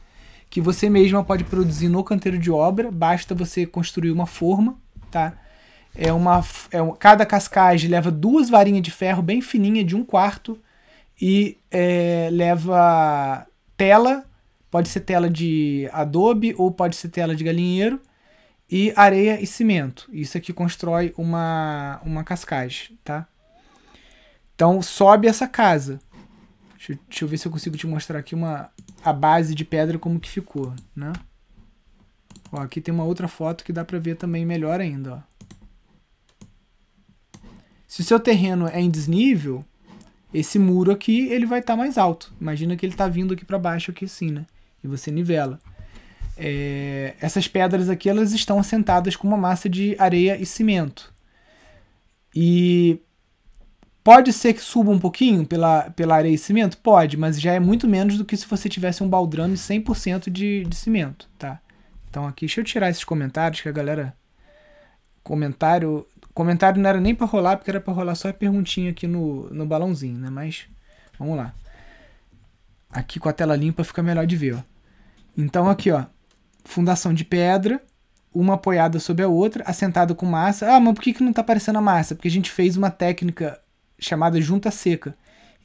[0.49, 2.91] que você mesma pode produzir no canteiro de obra.
[2.91, 4.77] Basta você construir uma forma,
[5.09, 5.33] tá?
[5.95, 10.05] É uma, é um, cada cascagem leva duas varinhas de ferro bem fininha de um
[10.05, 10.57] quarto
[11.21, 14.23] e é, leva tela,
[14.71, 17.99] pode ser tela de adobe ou pode ser tela de galinheiro
[18.73, 20.09] e areia e cimento.
[20.11, 23.27] Isso aqui constrói uma, uma cascagem, tá?
[24.55, 25.99] Então sobe essa casa.
[26.75, 28.71] Deixa, deixa, eu ver se eu consigo te mostrar aqui uma,
[29.05, 31.13] a base de pedra como que ficou, né?
[32.51, 35.19] Ó, aqui tem uma outra foto que dá pra ver também melhor ainda, ó.
[37.87, 39.63] Se o seu terreno é em desnível,
[40.33, 42.33] esse muro aqui ele vai estar tá mais alto.
[42.41, 44.47] Imagina que ele está vindo aqui para baixo aqui assim, né?
[44.83, 45.59] E você nivela.
[46.37, 51.13] É, essas pedras aqui elas estão assentadas com uma massa de areia e cimento.
[52.35, 52.99] E
[54.03, 56.77] pode ser que suba um pouquinho pela, pela areia e cimento?
[56.77, 60.63] Pode, mas já é muito menos do que se você tivesse um baldrame 100% de,
[60.63, 61.59] de cimento, tá?
[62.09, 64.15] Então aqui, deixa eu tirar esses comentários que a galera...
[65.23, 69.07] Comentário comentário não era nem para rolar, porque era para rolar só a perguntinha aqui
[69.07, 70.29] no, no balãozinho, né?
[70.29, 70.65] Mas
[71.17, 71.53] vamos lá.
[72.89, 74.63] Aqui com a tela limpa fica melhor de ver, ó.
[75.37, 76.05] Então aqui, ó,
[76.63, 77.81] fundação de pedra,
[78.33, 80.71] uma apoiada sobre a outra, assentada com massa.
[80.71, 82.15] Ah, mas por que, que não está aparecendo a massa?
[82.15, 83.59] Porque a gente fez uma técnica
[83.99, 85.15] chamada junta seca,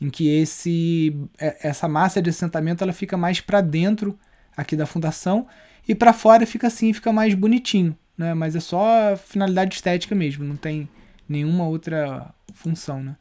[0.01, 4.19] em que esse é, essa massa de assentamento ela fica mais para dentro
[4.57, 5.47] aqui da fundação
[5.89, 8.35] e para fora fica assim, fica mais bonitinho né?
[8.35, 10.89] Mas é só finalidade estética mesmo, não tem
[11.29, 13.17] nenhuma outra função, né?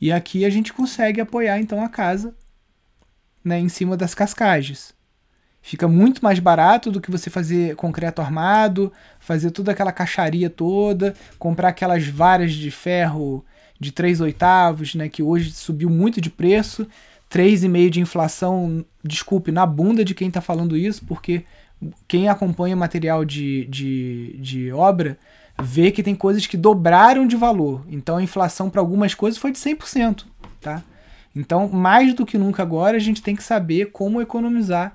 [0.00, 2.34] E aqui a gente consegue apoiar então a casa
[3.44, 4.94] né, em cima das cascagens.
[5.66, 11.12] Fica muito mais barato do que você fazer concreto armado, fazer toda aquela caixaria toda,
[11.40, 13.44] comprar aquelas varas de ferro
[13.76, 16.86] de 3 oitavos, né, que hoje subiu muito de preço,
[17.28, 21.44] 3,5 de inflação, desculpe, na bunda de quem está falando isso, porque
[22.06, 25.18] quem acompanha material de, de, de obra
[25.60, 27.84] vê que tem coisas que dobraram de valor.
[27.88, 30.26] Então a inflação para algumas coisas foi de 100%.
[30.60, 30.80] Tá?
[31.34, 34.92] Então, mais do que nunca agora, a gente tem que saber como economizar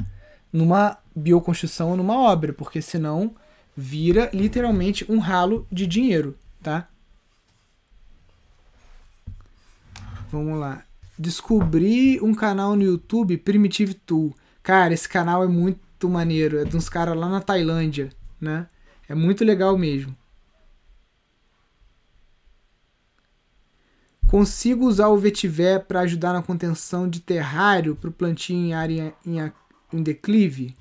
[0.51, 3.35] numa bioconstrução ou numa obra, porque senão
[3.75, 6.37] vira literalmente um ralo de dinheiro.
[6.61, 6.87] Tá?
[10.31, 10.83] Vamos lá.
[11.17, 14.35] Descobri um canal no YouTube, Primitive Tool.
[14.63, 16.59] Cara, esse canal é muito maneiro.
[16.59, 18.09] É de uns caras lá na Tailândia,
[18.39, 18.67] né?
[19.07, 20.15] É muito legal mesmo.
[24.25, 29.13] Consigo usar o vetiver para ajudar na contenção de terrário para o plantio em área
[29.25, 29.51] em,
[29.93, 30.75] em declive?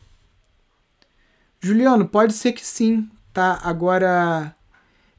[1.61, 3.61] Juliano, pode ser que sim, tá?
[3.63, 4.55] Agora,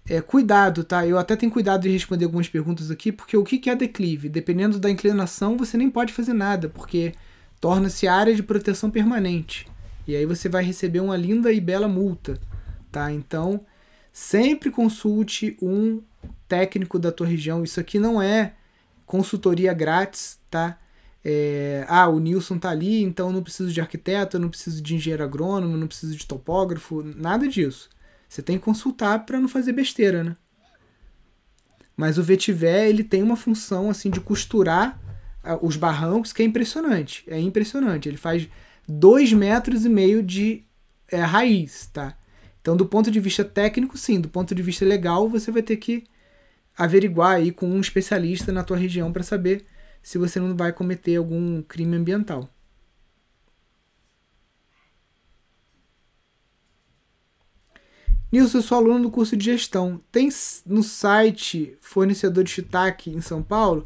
[0.10, 1.06] é, cuidado, tá?
[1.06, 4.28] Eu até tenho cuidado de responder algumas perguntas aqui, porque o que é declive?
[4.28, 7.14] Dependendo da inclinação, você nem pode fazer nada, porque
[7.60, 9.68] torna-se área de proteção permanente.
[10.08, 12.40] E aí você vai receber uma linda e bela multa,
[12.92, 13.12] tá?
[13.12, 13.64] Então,
[14.12, 16.02] sempre consulte um
[16.48, 17.64] técnico da tua região.
[17.64, 18.54] Isso aqui não é
[19.06, 20.78] consultoria grátis, tá?
[21.24, 24.82] É, ah, o Nilson tá ali, então eu não preciso de arquiteto, eu não preciso
[24.82, 27.90] de engenheiro agrônomo, eu não preciso de topógrafo, nada disso.
[28.28, 30.36] Você tem que consultar para não fazer besteira, né?
[31.96, 35.00] Mas o vetiver, ele tem uma função assim de costurar
[35.44, 37.24] ah, os barrancos que é impressionante.
[37.28, 38.10] É impressionante.
[38.10, 38.48] Ele faz
[38.88, 40.64] dois metros e meio de
[41.08, 42.18] é, raiz, tá?
[42.62, 44.20] Então, do ponto de vista técnico, sim.
[44.20, 46.04] Do ponto de vista legal, você vai ter que
[46.78, 49.66] averiguar aí com um especialista na tua região para saber
[50.02, 52.50] se você não vai cometer algum crime ambiental.
[58.32, 60.02] Nilson, eu sou aluno do curso de gestão.
[60.10, 60.30] Tem
[60.66, 63.86] no site fornecedor de shiitake em São Paulo?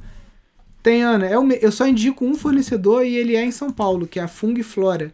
[0.83, 1.27] Tem, Ana.
[1.27, 4.27] Eu, eu só indico um fornecedor e ele é em São Paulo, que é a
[4.27, 5.13] Fung Flora.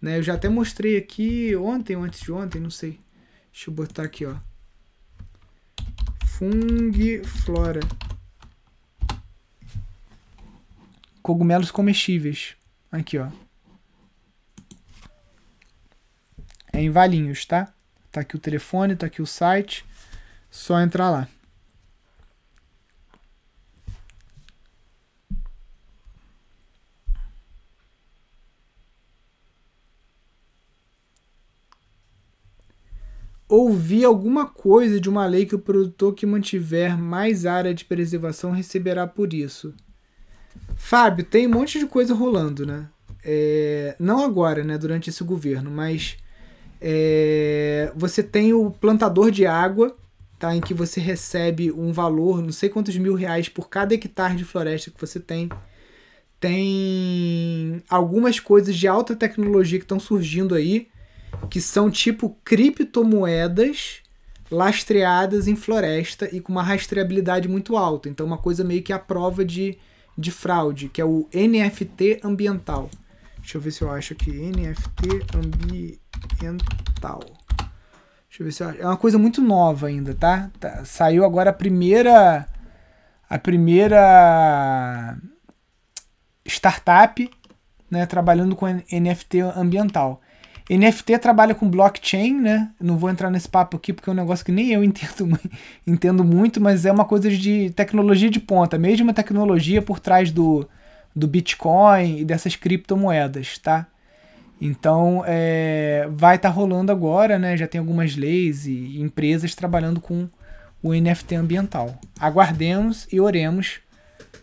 [0.00, 3.00] Né, eu já até mostrei aqui ontem ou antes de ontem, não sei.
[3.50, 4.34] Deixa eu botar aqui, ó.
[6.26, 7.80] Fung Flora.
[11.22, 12.56] Cogumelos comestíveis.
[12.90, 13.28] Aqui, ó.
[16.72, 17.72] É em Valinhos, tá?
[18.10, 19.84] Tá aqui o telefone, tá aqui o site.
[20.50, 21.28] Só entrar lá.
[33.54, 38.50] ouvi alguma coisa de uma lei que o produtor que mantiver mais área de preservação
[38.50, 39.74] receberá por isso.
[40.84, 42.88] Fábio, tem um monte de coisa rolando, né?
[43.24, 44.76] É, não agora, né?
[44.76, 46.16] Durante esse governo, mas
[46.80, 49.96] é, você tem o plantador de água,
[50.40, 50.54] tá?
[50.54, 54.44] Em que você recebe um valor, não sei quantos mil reais por cada hectare de
[54.44, 55.48] floresta que você tem.
[56.40, 60.88] Tem algumas coisas de alta tecnologia que estão surgindo aí,
[61.48, 64.02] que são tipo criptomoedas
[64.50, 68.08] lastreadas em floresta e com uma rastreabilidade muito alta.
[68.08, 69.78] Então, uma coisa meio que a prova de,
[70.16, 72.90] de fraude, que é o NFT ambiental.
[73.38, 74.30] Deixa eu ver se eu acho aqui.
[74.30, 77.20] NFT ambiental.
[78.28, 78.80] Deixa eu ver se eu acho.
[78.80, 80.50] É uma coisa muito nova ainda, tá?
[80.60, 80.84] tá?
[80.84, 82.46] Saiu agora a primeira.
[83.28, 85.16] A primeira
[86.46, 87.30] startup
[87.90, 90.20] né, trabalhando com NFT ambiental.
[90.70, 92.70] NFT trabalha com blockchain, né?
[92.80, 95.38] Não vou entrar nesse papo aqui porque é um negócio que nem eu entendo,
[95.86, 100.68] entendo muito, mas é uma coisa de tecnologia de ponta, mesma tecnologia por trás do,
[101.14, 103.86] do Bitcoin e dessas criptomoedas, tá?
[104.60, 107.56] Então, é, vai estar tá rolando agora, né?
[107.56, 110.28] Já tem algumas leis e empresas trabalhando com
[110.80, 111.98] o NFT ambiental.
[112.18, 113.80] Aguardemos e oremos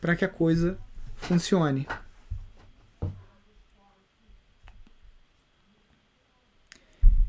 [0.01, 0.77] para que a coisa
[1.15, 1.87] funcione.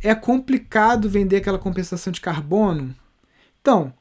[0.03, 2.94] É complicado vender aquela compensação de carbono?
[3.61, 3.92] Então,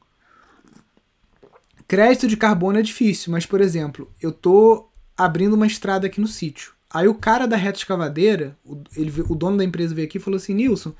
[1.86, 6.26] crédito de carbono é difícil, mas por exemplo, eu tô abrindo uma estrada aqui no
[6.26, 6.72] sítio.
[6.92, 10.20] Aí o cara da reta escavadeira, o, ele, o dono da empresa veio aqui e
[10.20, 10.92] falou assim: Nilson,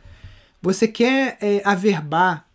[0.63, 2.47] você quer é, averbar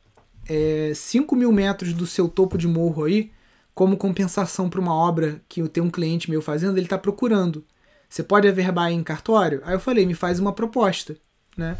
[0.48, 3.32] é, 5 mil metros do seu topo de morro aí
[3.74, 6.78] como compensação para uma obra que tem um cliente meu fazendo?
[6.78, 7.66] Ele está procurando.
[8.08, 9.62] Você pode averbar em cartório?
[9.66, 11.18] Aí eu falei: me faz uma proposta.
[11.58, 11.76] Né?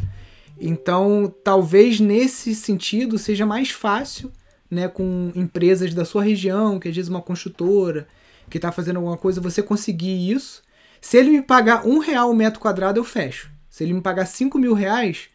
[0.58, 4.32] Então, talvez nesse sentido seja mais fácil
[4.70, 8.06] né, com empresas da sua região, que às vezes uma construtora,
[8.48, 10.62] que está fazendo alguma coisa, você conseguir isso.
[11.00, 13.50] Se ele me pagar um real o metro quadrado, eu fecho.
[13.68, 15.28] Se ele me pagar cinco mil reais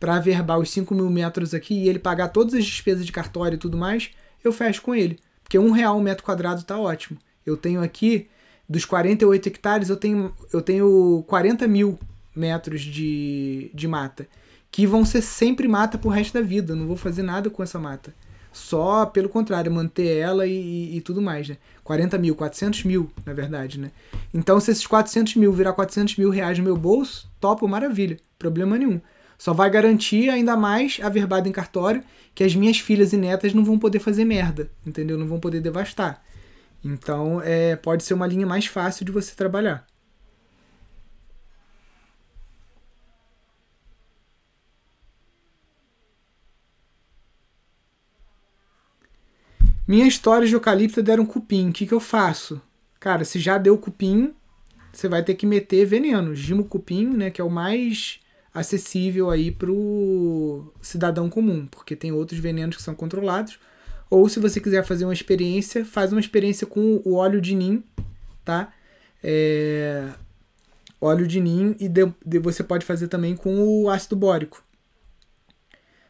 [0.00, 3.56] para averbar os cinco mil metros aqui e ele pagar todas as despesas de cartório
[3.56, 4.10] e tudo mais,
[4.42, 5.18] eu fecho com ele.
[5.42, 7.18] Porque um real o metro quadrado está ótimo.
[7.44, 8.28] Eu tenho aqui,
[8.68, 11.98] dos 48 hectares, eu tenho, eu tenho 40 mil
[12.34, 14.26] metros de, de mata.
[14.74, 16.72] Que vão ser sempre mata pro resto da vida.
[16.72, 18.12] Eu não vou fazer nada com essa mata
[18.54, 21.56] só pelo contrário, manter ela e, e, e, tudo mais, né?
[21.82, 23.90] 40 mil, 400 mil, na verdade, né?
[24.32, 28.78] Então, se esses 400 mil virar 400 mil reais no meu bolso, topo, maravilha, problema
[28.78, 29.00] nenhum.
[29.36, 32.02] Só vai garantir ainda mais a verbada em cartório
[32.32, 35.18] que as minhas filhas e netas não vão poder fazer merda, entendeu?
[35.18, 36.22] Não vão poder devastar.
[36.84, 39.84] Então, é, pode ser uma linha mais fácil de você trabalhar.
[49.86, 51.68] Minha história de eucalipto deram cupim.
[51.68, 52.60] O que, que eu faço?
[52.98, 54.34] Cara, se já deu cupim,
[54.90, 56.34] você vai ter que meter veneno.
[56.34, 57.30] Gimo cupim, né?
[57.30, 58.20] Que é o mais
[58.54, 63.58] acessível aí pro cidadão comum, porque tem outros venenos que são controlados.
[64.08, 67.84] Ou se você quiser fazer uma experiência, faz uma experiência com o óleo de nim,
[68.42, 68.72] tá?
[69.22, 70.08] É...
[70.98, 74.63] Óleo de nim e de, você pode fazer também com o ácido bórico.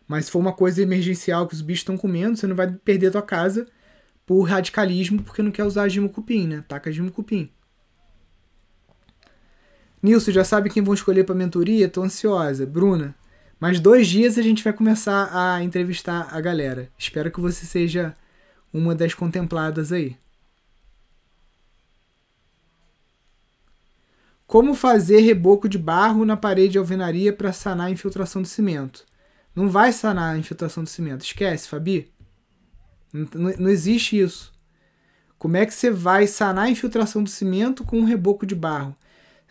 [0.06, 3.08] Mas se for uma coisa emergencial que os bichos estão comendo, você não vai perder
[3.08, 3.66] a tua casa
[4.26, 6.64] por radicalismo porque não quer usar gimocupim, né?
[6.68, 7.50] Taca gimocupim.
[10.02, 11.88] Nilson, já sabe quem vão escolher para mentoria?
[11.88, 12.66] Tô ansiosa.
[12.66, 13.14] Bruna,
[13.58, 16.90] mais dois dias a gente vai começar a entrevistar a galera.
[16.98, 18.14] Espero que você seja
[18.72, 20.16] uma das contempladas aí.
[24.46, 29.06] Como fazer reboco de barro na parede de alvenaria para sanar a infiltração do cimento?
[29.54, 31.24] Não vai sanar a infiltração do cimento.
[31.24, 32.12] Esquece, Fabi.
[33.12, 33.28] Não,
[33.58, 34.52] não, existe isso.
[35.38, 38.96] Como é que você vai sanar a infiltração do cimento com um reboco de barro?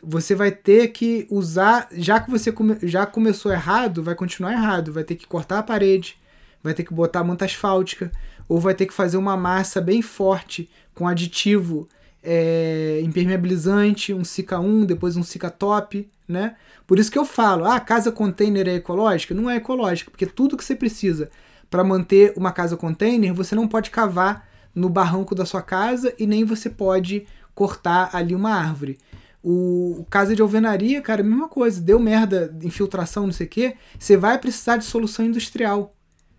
[0.01, 4.91] Você vai ter que usar, já que você come, já começou errado, vai continuar errado.
[4.91, 6.17] Vai ter que cortar a parede,
[6.61, 8.11] vai ter que botar manta asfáltica,
[8.49, 11.87] ou vai ter que fazer uma massa bem forte com aditivo
[12.23, 16.55] é, impermeabilizante, um Sica 1, depois um Sica Top, né?
[16.87, 19.33] Por isso que eu falo, ah, casa container é ecológica?
[19.33, 21.29] Não é ecológica, porque tudo que você precisa
[21.69, 26.25] para manter uma casa container, você não pode cavar no barranco da sua casa e
[26.25, 28.97] nem você pode cortar ali uma árvore.
[29.43, 31.81] O, casa de alvenaria, cara, a mesma coisa.
[31.81, 33.75] Deu merda, infiltração, não sei o quê.
[33.99, 35.93] Você vai precisar de solução industrial.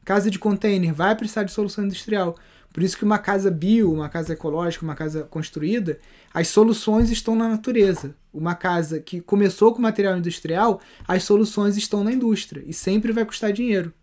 [0.04, 2.36] Casa de container vai precisar de solução industrial.
[2.74, 5.96] Por isso que uma casa bio, uma casa ecológica, uma casa construída,
[6.34, 8.16] as soluções estão na natureza.
[8.32, 13.24] Uma casa que começou com material industrial, as soluções estão na indústria e sempre vai
[13.24, 13.94] custar dinheiro.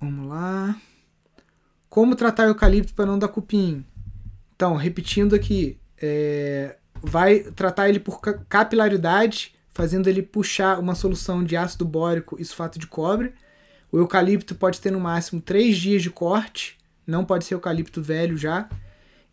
[0.00, 0.80] Vamos lá.
[1.88, 3.84] Como tratar o eucalipto para não dar cupim?
[4.54, 11.56] Então, repetindo aqui, é, vai tratar ele por capilaridade, fazendo ele puxar uma solução de
[11.56, 13.32] ácido bórico e sulfato de cobre.
[13.90, 18.36] O eucalipto pode ter no máximo 3 dias de corte, não pode ser eucalipto velho
[18.36, 18.68] já.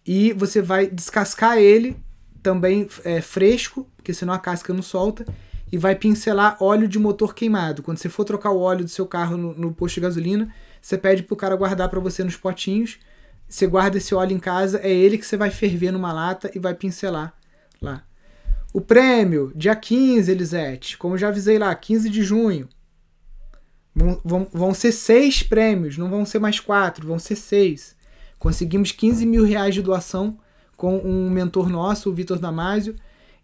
[0.06, 1.98] E você vai descascar ele
[2.42, 5.26] também é, fresco, porque senão a casca não solta,
[5.72, 7.84] e vai pincelar óleo de motor queimado.
[7.84, 10.98] Quando você for trocar o óleo do seu carro no, no posto de gasolina, você
[10.98, 12.98] pede pro cara guardar para você nos potinhos.
[13.48, 16.60] Você guarda esse óleo em casa, é ele que você vai ferver numa lata e
[16.60, 17.34] vai pincelar
[17.82, 18.04] lá.
[18.72, 22.70] O prêmio, dia 15, Elisete, como já avisei lá, 15 de junho.
[23.96, 27.96] Vão, vão, vão ser seis prêmios, não vão ser mais quatro, vão ser seis.
[28.38, 30.38] Conseguimos 15 mil reais de doação
[30.78, 32.96] com um mentor nosso, o Vitor Damasio,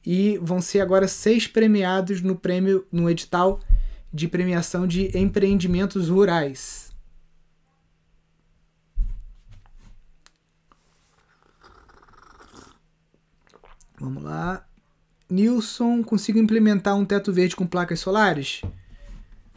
[0.05, 3.59] e vão ser agora seis premiados no prêmio, no edital
[4.13, 6.93] de premiação de empreendimentos rurais.
[13.99, 14.65] Vamos lá.
[15.29, 18.61] Nilson, consigo implementar um teto verde com placas solares?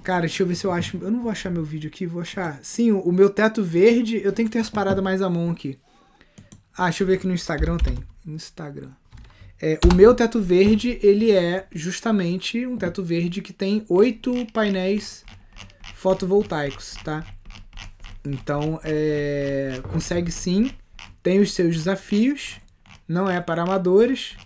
[0.02, 0.96] Cara, deixa eu ver se eu acho.
[0.98, 2.58] Eu não vou achar meu vídeo aqui, vou achar.
[2.62, 5.78] Sim, o meu teto verde, eu tenho que ter as paradas mais à mão aqui.
[6.76, 7.98] Ah, deixa eu ver aqui no Instagram tem.
[8.26, 8.90] Instagram.
[9.60, 15.24] É, o meu teto verde, ele é justamente um teto verde que tem oito painéis
[15.94, 17.26] fotovoltaicos, tá?
[18.24, 20.70] Então, é, consegue sim,
[21.22, 22.60] tem os seus desafios,
[23.08, 24.36] não é para amadores,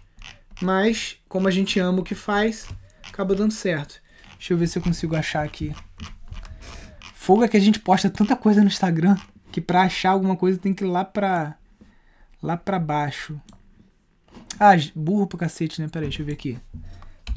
[0.63, 2.69] mas como a gente ama o que faz,
[3.07, 4.01] acaba dando certo.
[4.39, 5.75] Deixa eu ver se eu consigo achar aqui.
[7.15, 9.17] Fogo é que a gente posta tanta coisa no Instagram
[9.53, 11.57] que para achar alguma coisa tem que ir lá pra
[12.43, 13.41] lá pra baixo.
[14.59, 15.89] Ah, burro pro cacete, né?
[15.89, 16.59] Pera aí, deixa eu ver aqui.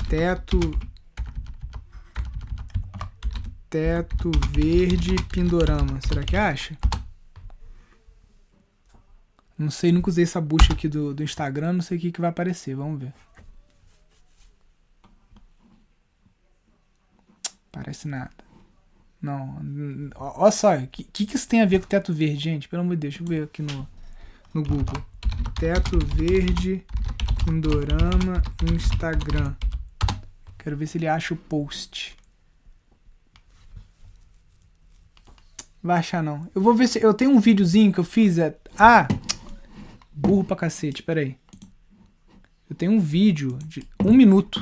[0.10, 0.60] Teto
[3.70, 6.00] teto verde pindorama.
[6.08, 6.78] Será que acha?
[9.58, 12.22] Não sei, nunca usei essa bucha aqui do, do Instagram, não sei o que, que
[12.22, 13.14] vai aparecer, vamos ver.
[17.72, 18.32] Parece nada.
[19.22, 22.70] Não, olha só, o que, que isso tem a ver com teto verde, gente?
[22.70, 23.88] Pelo amor de Deus, deixa eu ver aqui no,
[24.54, 25.04] no Google.
[25.56, 26.86] Teto verde,
[27.44, 28.42] Pindorama,
[28.72, 29.56] Instagram.
[30.58, 32.16] Quero ver se ele acha o post.
[35.82, 36.50] Vai achar não.
[36.56, 37.00] Eu vou ver se.
[37.00, 38.40] Eu tenho um videozinho que eu fiz.
[38.40, 38.58] É...
[38.78, 39.08] Ah!
[40.16, 41.38] Burro pra cacete, peraí.
[42.70, 44.60] Eu tenho um vídeo de um minuto.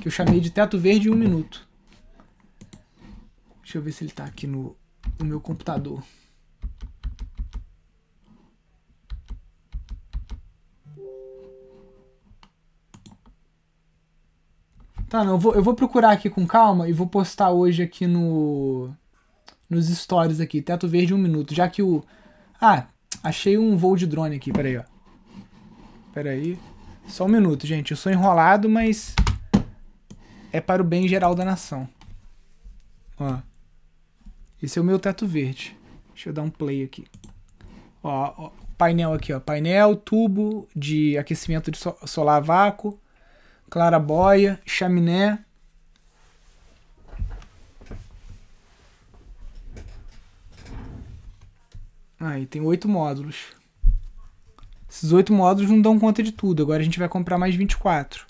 [0.00, 1.66] Que eu chamei de teto verde um minuto.
[3.62, 4.76] Deixa eu ver se ele tá aqui no,
[5.18, 6.02] no meu computador.
[15.08, 18.04] Tá, não, eu vou, eu vou procurar aqui com calma e vou postar hoje aqui
[18.06, 18.92] no
[19.70, 22.04] nos stories aqui, teto verde um minuto, já que o
[22.60, 22.88] Ah,
[23.24, 24.84] achei um voo de drone aqui, peraí, ó.
[26.12, 26.58] Peraí.
[27.08, 27.90] Só um minuto, gente.
[27.90, 29.16] Eu sou enrolado, mas
[30.52, 31.88] é para o bem geral da nação.
[33.18, 33.38] Ó.
[34.62, 35.76] Esse é o meu teto verde.
[36.14, 37.06] Deixa eu dar um play aqui.
[38.02, 39.40] Ó, ó painel aqui, ó.
[39.40, 43.00] Painel, tubo de aquecimento de solar vácuo,
[43.68, 45.44] clarabóia, chaminé.
[52.18, 53.52] Aí tem oito módulos.
[54.88, 56.62] Esses oito módulos não dão conta de tudo.
[56.62, 58.26] Agora a gente vai comprar mais 24.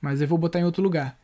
[0.00, 1.18] Mas eu vou botar em outro lugar.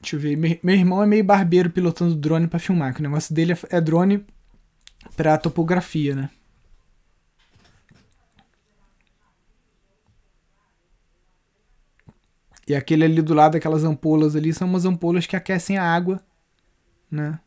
[0.00, 0.36] Deixa eu ver.
[0.62, 3.80] Meu irmão é meio barbeiro pilotando drone para filmar, que o negócio dele é, é
[3.80, 4.24] drone
[5.16, 6.30] pra topografia, né?
[12.66, 16.20] E aquele ali do lado, aquelas ampolas ali, são umas ampolas que aquecem a água,
[17.10, 17.40] né?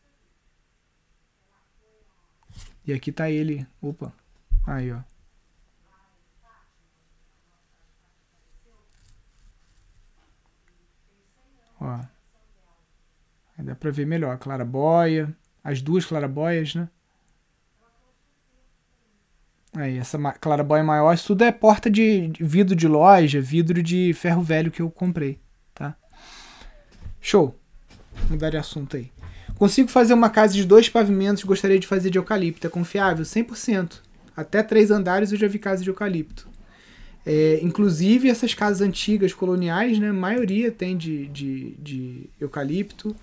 [2.86, 3.66] E aqui tá ele.
[3.82, 4.14] Opa.
[4.66, 5.02] Aí, ó.
[11.80, 12.00] Ó.
[13.58, 14.38] Aí dá pra ver melhor.
[14.38, 15.36] Clarabóia.
[15.64, 16.90] As duas clarabóias, né?
[19.74, 24.42] Aí, essa clarabóia maior, isso tudo é porta de vidro de loja, vidro de ferro
[24.42, 25.40] velho que eu comprei,
[25.74, 25.96] tá?
[27.22, 27.58] Show.
[28.30, 29.10] Mudar de assunto aí.
[29.62, 32.66] Consigo fazer uma casa de dois pavimentos, gostaria de fazer de eucalipto.
[32.66, 33.24] É confiável?
[33.24, 34.00] 100%.
[34.36, 36.50] Até três andares eu já vi casa de eucalipto.
[37.24, 43.16] É, inclusive essas casas antigas coloniais, né, a maioria tem de, de, de eucalipto.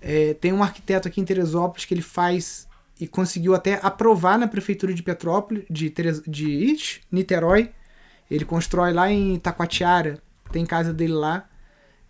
[0.00, 2.66] É, tem um arquiteto aqui em Teresópolis que ele faz
[3.00, 7.70] e conseguiu até aprovar na prefeitura de Petrópolis, de, Teres, de Ixi, Niterói.
[8.28, 10.18] Ele constrói lá em Taquatiara,
[10.50, 11.48] tem casa dele lá.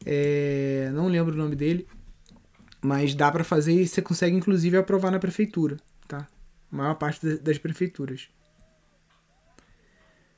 [0.06, 1.86] É, não lembro o nome dele.
[2.80, 5.76] Mas dá para fazer e você consegue inclusive aprovar na prefeitura,
[6.06, 6.26] tá?
[6.72, 8.28] A maior parte das prefeituras.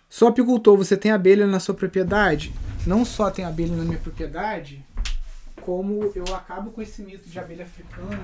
[0.09, 2.53] Sou apicultor, você tem abelha na sua propriedade?
[2.87, 4.85] Não só tem abelha na minha propriedade,
[5.61, 8.19] como eu acabo com esse mito de abelha africana,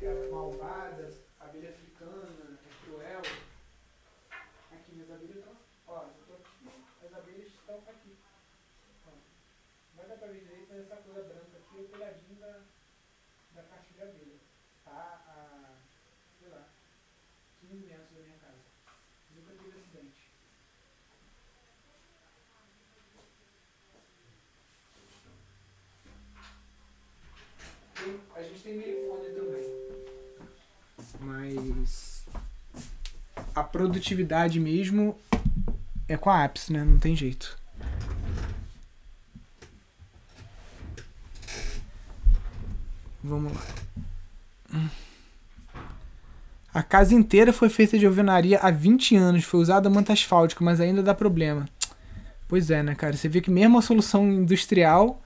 [0.00, 1.10] é malvada,
[1.40, 3.22] abelha africana, é cruel.
[4.72, 5.52] Aqui minhas abelhas estão.
[5.88, 6.70] Ó, eu tô aqui,
[7.04, 8.16] as abelhas estão aqui.
[9.06, 9.10] Ó,
[9.98, 12.60] não dá pra ver direito, mas essa coisa branca aqui é o telhadinho da,
[13.54, 14.38] da caixa de abelha.
[14.84, 15.74] Tá a,
[16.38, 16.66] sei lá,
[17.60, 18.58] 15 metros da minha casa.
[19.34, 20.30] Nunca teve acidente.
[28.36, 29.84] A gente tem melifone também.
[31.20, 32.26] Mas
[33.54, 35.18] a produtividade mesmo
[36.08, 36.84] é com a Apps, né?
[36.84, 37.63] Não tem jeito.
[43.26, 44.90] Vamos lá.
[46.74, 49.44] A casa inteira foi feita de alvenaria há 20 anos.
[49.44, 51.66] Foi usada manta asfáltica, mas ainda dá problema.
[52.46, 53.16] Pois é, né, cara?
[53.16, 55.22] Você vê que mesmo a solução industrial,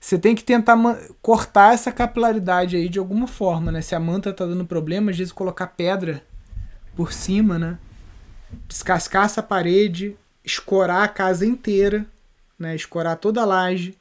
[0.00, 0.76] você tem que tentar
[1.22, 3.82] cortar essa capilaridade aí de alguma forma, né?
[3.82, 6.24] Se a manta tá dando problema, às vezes colocar pedra
[6.96, 7.78] por cima, né?
[8.66, 12.04] Descascar essa parede, escorar a casa inteira,
[12.58, 12.74] né?
[12.74, 13.96] Escorar toda a laje,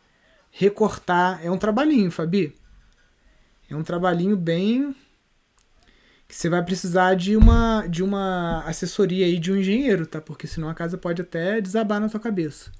[0.49, 1.39] recortar.
[1.43, 2.56] É um trabalhinho, Fabi.
[3.69, 4.95] É um trabalhinho bem
[6.27, 10.19] que você vai precisar de uma de uma assessoria aí de um engenheiro, tá?
[10.21, 12.71] Porque senão a casa pode até desabar na tua cabeça.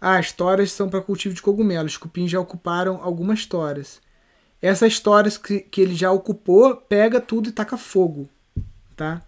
[0.00, 1.92] Ah, histórias são para cultivo de cogumelos.
[1.92, 4.00] Os cupins já ocuparam algumas histórias.
[4.62, 8.28] Essas histórias que, que ele já ocupou, pega tudo e taca fogo,
[8.96, 9.22] tá?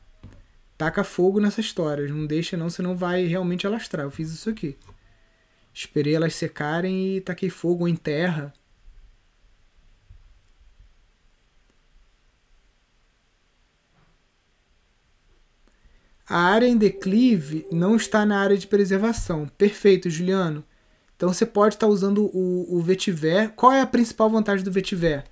[0.79, 2.11] Taca fogo nessas histórias.
[2.11, 4.07] Não deixa não, senão vai realmente alastrar.
[4.07, 4.77] Eu fiz isso aqui.
[5.73, 8.53] Esperei elas secarem e taquei fogo em terra.
[16.29, 19.49] A área em declive não está na área de preservação.
[19.59, 20.63] Perfeito, Juliano.
[21.17, 23.51] Então você pode estar usando o, o vetiver.
[23.57, 25.25] Qual é a principal vantagem do vetiver?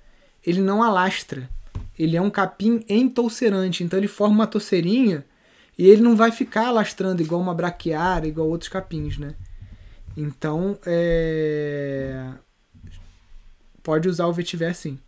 [0.45, 1.49] Ele não alastra.
[1.97, 3.81] Ele é um capim entoucerante.
[3.81, 5.25] Então ele forma uma touceirinha
[5.77, 9.35] e ele não vai ficar alastrando igual uma braquiária, igual outros capins, né?
[10.15, 12.33] Então, é...
[13.81, 14.99] pode usar o vetiver sim.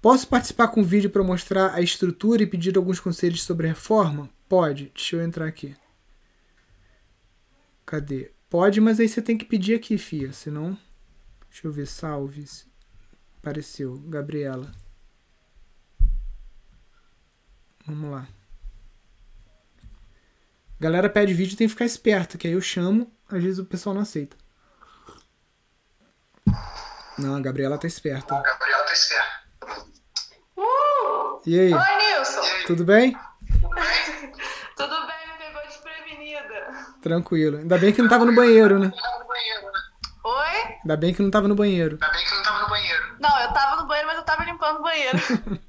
[0.00, 4.30] Posso participar com vídeo para mostrar a estrutura e pedir alguns conselhos sobre reforma?
[4.48, 4.92] Pode.
[4.94, 5.76] Deixa eu entrar aqui.
[7.84, 8.30] Cadê?
[8.48, 10.32] Pode, mas aí você tem que pedir aqui, fia.
[10.32, 10.78] Senão.
[11.50, 11.86] Deixa eu ver.
[11.86, 12.44] Salve.
[13.38, 13.98] Apareceu.
[14.06, 14.70] Gabriela.
[17.84, 18.37] Vamos lá.
[20.80, 23.94] Galera pede vídeo tem que ficar esperto, que aí eu chamo, às vezes o pessoal
[23.94, 24.36] não aceita.
[27.18, 28.40] Não, a Gabriela tá esperta.
[28.40, 29.26] Gabriela tá esperta.
[30.56, 31.40] Uh!
[31.44, 32.42] E aí, Oi, Nilson.
[32.66, 33.16] tudo bem?
[34.76, 35.26] Tudo bem?
[35.26, 36.86] Me pegou desprevenida.
[37.02, 37.58] Tranquilo.
[37.58, 38.92] Ainda bem que não tava no banheiro, né?
[38.94, 39.72] Tava no banheiro, né?
[40.24, 40.76] Oi?
[40.82, 41.98] Ainda bem que não tava no banheiro.
[42.00, 43.16] Ainda bem que não tava no banheiro.
[43.18, 45.18] Não, eu tava no banheiro, mas eu tava limpando o banheiro.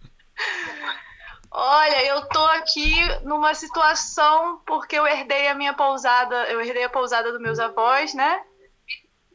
[1.71, 6.89] Olha, eu tô aqui numa situação porque eu herdei a minha pousada, eu herdei a
[6.89, 8.41] pousada dos meus avós, né?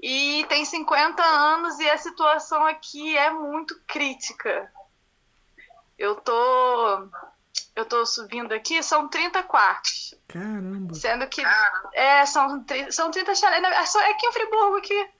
[0.03, 4.68] E tem 50 anos e a situação aqui é muito crítica.
[5.97, 7.09] Eu tô
[7.76, 10.93] eu tô subindo aqui, são 30 quartos, Caramba.
[10.93, 11.41] sendo que
[11.93, 15.11] é, são, são 30 chalés, é só- é aqui em Friburgo aqui.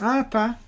[0.00, 0.58] Ah, tá.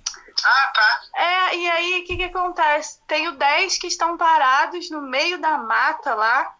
[0.43, 1.01] Ah, tá.
[1.15, 2.99] É, e aí o que, que acontece?
[3.07, 6.55] Tenho 10 que estão parados no meio da mata lá.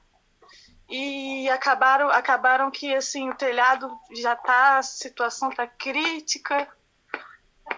[0.88, 6.68] E acabaram, acabaram que assim, o telhado já tá, a situação tá crítica.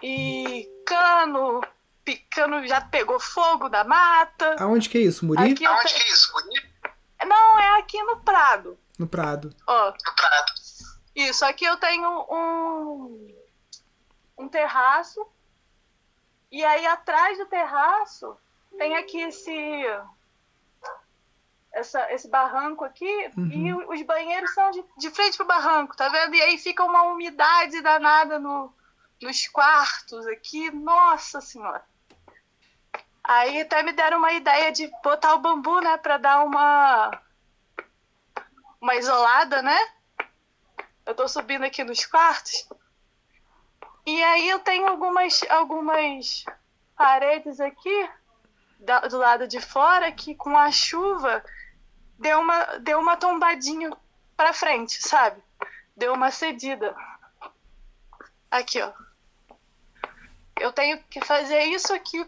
[0.03, 1.61] E cano,
[2.03, 4.55] picano já pegou fogo da mata.
[4.59, 5.25] Aonde que é isso?
[5.25, 5.53] Muri?
[5.53, 6.31] Aqui eu Aonde te- que é isso?
[6.33, 6.67] Bonito?
[7.25, 8.77] Não, é aqui no Prado.
[8.99, 9.55] No Prado.
[9.65, 10.51] Ó, No Prado.
[11.15, 13.27] Isso, aqui eu tenho um,
[14.37, 15.25] um terraço.
[16.51, 18.37] E aí atrás do terraço
[18.77, 19.53] tem aqui esse
[21.71, 23.51] essa, esse barranco aqui Uhum.
[23.51, 26.35] e os banheiros são de, de frente pro barranco, tá vendo?
[26.35, 28.73] E aí fica uma umidade danada no,
[29.21, 31.83] nos quartos aqui, nossa senhora.
[33.23, 37.11] Aí até me deram uma ideia de botar o bambu, né, pra dar uma
[38.79, 39.77] uma isolada, né?
[41.05, 42.67] Eu tô subindo aqui nos quartos.
[44.07, 46.45] E aí eu tenho algumas, algumas
[46.95, 48.09] paredes aqui
[48.79, 51.43] da- do lado de fora que com a chuva
[52.17, 53.91] deu uma, deu uma tombadinha
[54.37, 55.43] pra frente, sabe?
[55.93, 56.95] deu uma cedida.
[58.51, 58.93] Aqui, ó.
[60.59, 62.23] Eu tenho que fazer isso aqui.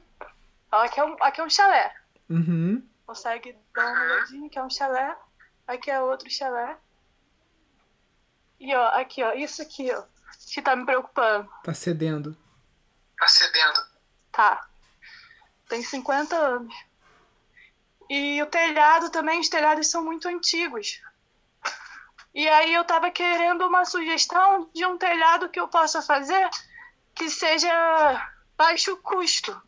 [0.72, 1.96] Ó, aqui é um, aqui é um chalé.
[2.30, 2.84] Uhum.
[3.06, 4.48] Consegue dar uma olhadinha?
[4.48, 5.16] Aqui é um chalé.
[5.68, 6.78] Aqui é outro chalé.
[8.60, 9.34] E ó, aqui, ó.
[9.34, 10.04] Isso aqui, ó.
[10.54, 11.50] Que tá me preocupando.
[11.64, 12.36] Tá cedendo.
[13.18, 13.82] Tá cedendo.
[14.32, 14.68] Tá.
[15.68, 16.74] Tem 50 anos.
[18.10, 21.02] E o telhado também, os telhados são muito antigos.
[22.34, 26.50] E aí eu tava querendo uma sugestão de um telhado que eu possa fazer
[27.14, 27.70] que seja
[28.58, 29.62] baixo custo.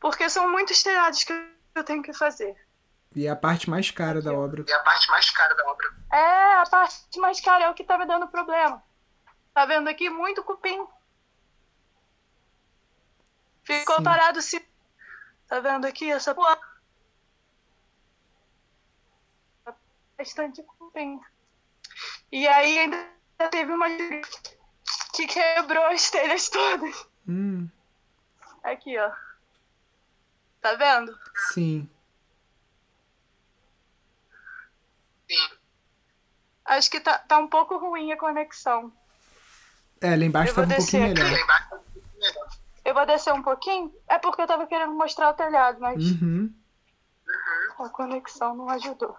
[0.00, 1.32] Porque são muitos telhados que
[1.74, 2.54] eu tenho que fazer.
[3.14, 4.64] E é a parte mais cara da obra.
[4.68, 5.86] E a parte mais cara da obra.
[6.12, 8.82] É, a parte mais cara é o que tá me dando problema.
[9.56, 10.10] Tá vendo aqui?
[10.10, 10.86] Muito cupim.
[13.64, 14.02] Ficou Sim.
[14.02, 14.60] parado se.
[15.48, 16.60] Tá vendo aqui essa porra?
[20.18, 21.18] Bastante cupim.
[22.30, 23.08] E aí ainda
[23.50, 23.86] teve uma
[25.14, 27.08] que quebrou as telhas todas.
[27.26, 27.66] Hum,
[28.62, 29.10] Aqui, ó.
[30.60, 31.18] Tá vendo?
[31.54, 31.88] sim.
[35.26, 35.48] Sim.
[36.62, 38.92] Acho que tá, tá um pouco ruim a conexão.
[40.00, 41.14] É, lá embaixo tava um pouquinho aqui.
[41.14, 41.38] melhor.
[42.84, 43.92] Eu vou descer um pouquinho?
[44.08, 46.52] É porque eu tava querendo mostrar o telhado, mas Uhum.
[47.80, 49.16] a conexão não ajudou.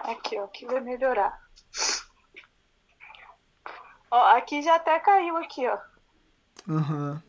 [0.00, 1.36] Aqui, ó, aqui vai melhorar.
[4.10, 5.78] Ó, aqui já até caiu aqui, ó.
[6.68, 7.22] Aham.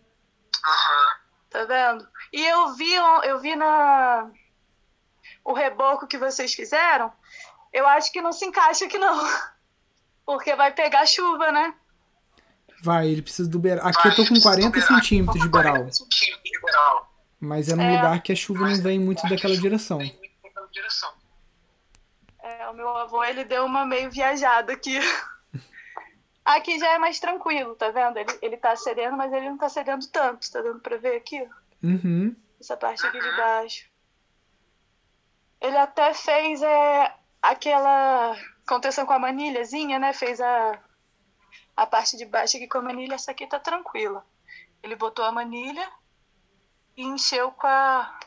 [0.66, 1.18] Aham.
[1.50, 2.08] Tá vendo?
[2.34, 4.30] E eu vi, eu vi na
[5.44, 7.12] o reboco que vocês fizeram.
[7.78, 9.24] Eu acho que não se encaixa aqui não.
[10.26, 11.74] Porque vai pegar chuva, né?
[12.82, 13.88] Vai, ele precisa do beral.
[13.88, 15.74] Aqui eu tô com 40 centímetros de beral.
[15.76, 17.14] 40 centímetros de beral.
[17.40, 17.96] Mas é num É.
[17.96, 20.00] lugar que a chuva não vem muito daquela direção.
[22.40, 24.98] É, o meu avô, ele deu uma meio viajada aqui.
[26.46, 28.18] Aqui já é mais tranquilo, tá vendo?
[28.18, 30.50] Ele, ele tá cedendo, mas ele não tá cedendo tanto.
[30.50, 31.46] Tá dando pra ver aqui?
[31.84, 32.34] Uhum.
[32.58, 33.86] Essa parte aqui de baixo.
[35.60, 37.14] Ele até fez é,
[37.48, 38.36] aquela
[38.68, 40.12] contenção com a manilhazinha, né?
[40.14, 40.80] Fez a,
[41.76, 43.16] a parte de baixo aqui com a manilha.
[43.16, 44.26] Essa aqui tá tranquila.
[44.84, 45.90] Ele botou a manilha
[46.96, 48.20] e encheu com, a,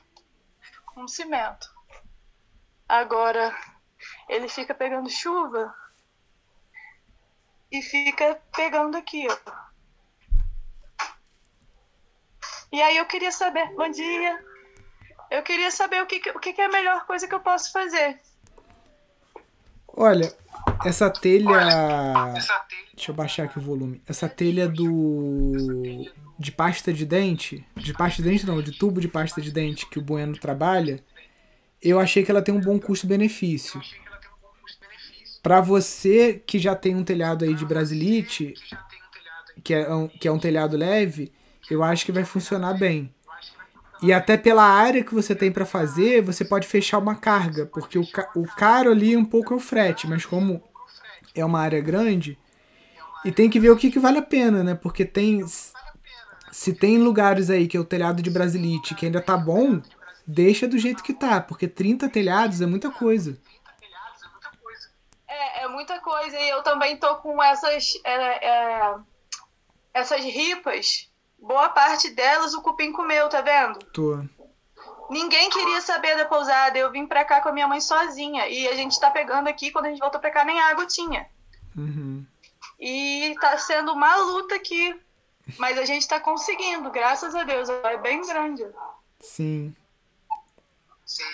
[0.87, 1.69] com cimento.
[2.89, 3.55] Agora,
[4.29, 5.75] ele fica pegando chuva
[7.71, 9.61] e fica pegando aqui, ó.
[12.73, 14.45] E aí eu queria saber, bom dia.
[15.31, 18.21] Eu queria saber o que, o que é a melhor coisa que eu posso fazer.
[19.97, 20.33] Olha,
[20.85, 22.35] essa telha.
[22.95, 24.01] Deixa eu baixar aqui o volume.
[24.07, 25.53] Essa telha do.
[26.39, 27.67] de pasta de dente.
[27.77, 31.03] De pasta de dente não, de tubo de pasta de dente que o Bueno trabalha.
[31.83, 33.81] Eu achei que ela tem um bom custo-benefício.
[35.43, 38.55] Pra você que já tem um telhado aí de brasilite,
[39.65, 41.33] que é um, que é um telhado leve,
[41.71, 43.15] eu acho que vai funcionar bem.
[43.25, 43.90] Eu acho que vai funcionar.
[44.03, 47.99] E até pela área que você tem pra fazer, você pode fechar uma carga, porque
[47.99, 50.63] o, ca- o caro ali um pouco é o frete, mas como
[51.35, 52.39] é uma área grande,
[53.25, 54.75] e tem que ver o que, que vale a pena, né?
[54.75, 55.45] Porque tem
[56.51, 59.81] se tem lugares aí que é o telhado de brasilite que ainda tá bom,
[60.27, 63.33] deixa do jeito que tá, porque 30 telhados é muita coisa.
[63.35, 64.89] 30 telhados é muita coisa.
[65.29, 66.39] É, é muita coisa.
[66.39, 67.93] E eu também tô com essas.
[68.05, 68.95] é, é,
[69.93, 71.10] essas ripas.
[71.41, 73.79] Boa parte delas o cupim comeu, tá vendo?
[73.87, 74.23] Tô.
[75.09, 76.79] Ninguém queria saber da pousada.
[76.79, 78.47] Eu vim pra cá com a minha mãe sozinha.
[78.47, 81.29] E a gente tá pegando aqui, quando a gente voltou pra cá, nem água tinha.
[81.77, 82.25] Uhum.
[82.79, 84.95] E tá sendo uma luta aqui.
[85.59, 87.69] Mas a gente tá conseguindo, graças a Deus.
[87.69, 88.65] É bem grande.
[89.19, 89.75] Sim.
[91.05, 91.25] Sim.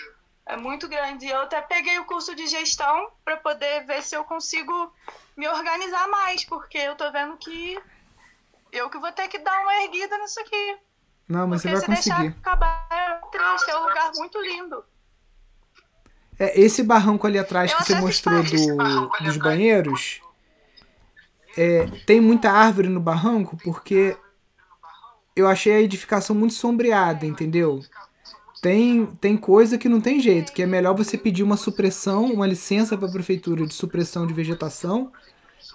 [0.47, 1.27] É muito grande.
[1.27, 4.91] Eu até peguei o curso de gestão para poder ver se eu consigo
[5.35, 7.77] me organizar mais, porque eu tô vendo que
[8.71, 10.77] eu que vou ter que dar uma erguida nisso aqui.
[11.27, 12.39] Não, mas você porque vai se deixar conseguir.
[12.39, 14.83] acabar é triste, é um lugar muito lindo.
[16.39, 20.21] É, esse barranco ali atrás Eu que você mostrou do, dos banheiros,
[21.57, 24.15] é, tem muita árvore no barranco porque
[25.35, 27.81] eu achei a edificação muito sombreada, entendeu?
[28.61, 32.47] Tem, tem coisa que não tem jeito, que é melhor você pedir uma supressão, uma
[32.47, 35.11] licença para a prefeitura de supressão de vegetação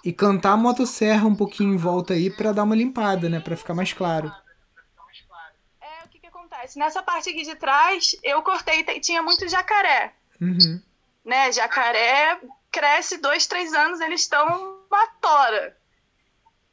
[0.03, 3.55] e cantar a motosserra um pouquinho em volta aí para dar uma limpada, né, para
[3.55, 4.33] ficar mais claro.
[5.81, 6.77] É, o que que acontece?
[6.77, 10.81] Nessa parte aqui de trás, eu cortei, tinha muito jacaré, Uhum.
[11.23, 11.51] né?
[11.51, 12.39] Jacaré
[12.71, 14.45] cresce dois, três anos, eles estão
[14.91, 15.77] uma tora.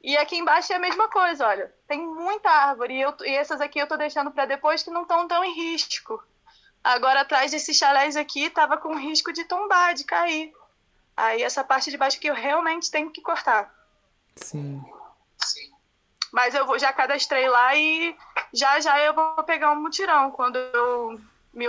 [0.02, 1.72] E aqui embaixo é a mesma coisa, olha.
[1.86, 2.94] Tem muita árvore.
[2.94, 5.54] E, eu, e essas aqui eu tô deixando para depois que não estão tão em
[5.54, 6.22] risco.
[6.82, 10.52] Agora, atrás desses chalés aqui, tava com risco de tombar, de cair.
[11.16, 13.72] Aí, essa parte de baixo que eu realmente tenho que cortar.
[14.36, 14.82] Sim.
[15.38, 15.70] Sim.
[16.32, 18.16] Mas eu vou, já cadastrei lá e
[18.52, 20.30] já já eu vou pegar um mutirão.
[20.30, 21.20] Quando eu
[21.52, 21.66] me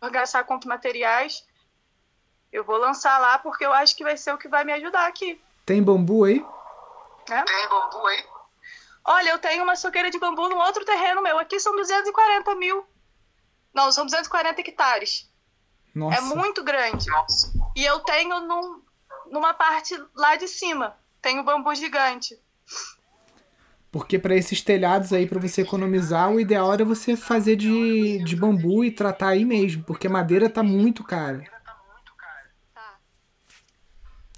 [0.00, 1.46] organizar com os materiais,
[2.52, 5.06] eu vou lançar lá porque eu acho que vai ser o que vai me ajudar
[5.06, 5.40] aqui.
[5.64, 6.44] Tem bambu aí?
[7.28, 7.44] Né?
[7.44, 8.24] Tem bambu aí?
[9.04, 11.38] Olha, eu tenho uma soqueira de bambu no outro terreno meu.
[11.38, 12.86] Aqui são 240 mil.
[13.74, 15.30] Não, são 240 hectares.
[15.94, 16.18] Nossa.
[16.18, 17.08] É muito grande.
[17.10, 17.52] Nossa.
[17.76, 18.80] E eu tenho num-
[19.30, 20.96] numa parte lá de cima.
[21.20, 22.36] Tenho bambu gigante.
[23.92, 28.34] Porque para esses telhados aí, para você economizar, o ideal era você fazer de, de
[28.34, 31.42] bambu e tratar aí mesmo, porque a madeira tá muito cara.
[31.44, 31.74] Tá.
[32.74, 32.98] Tá.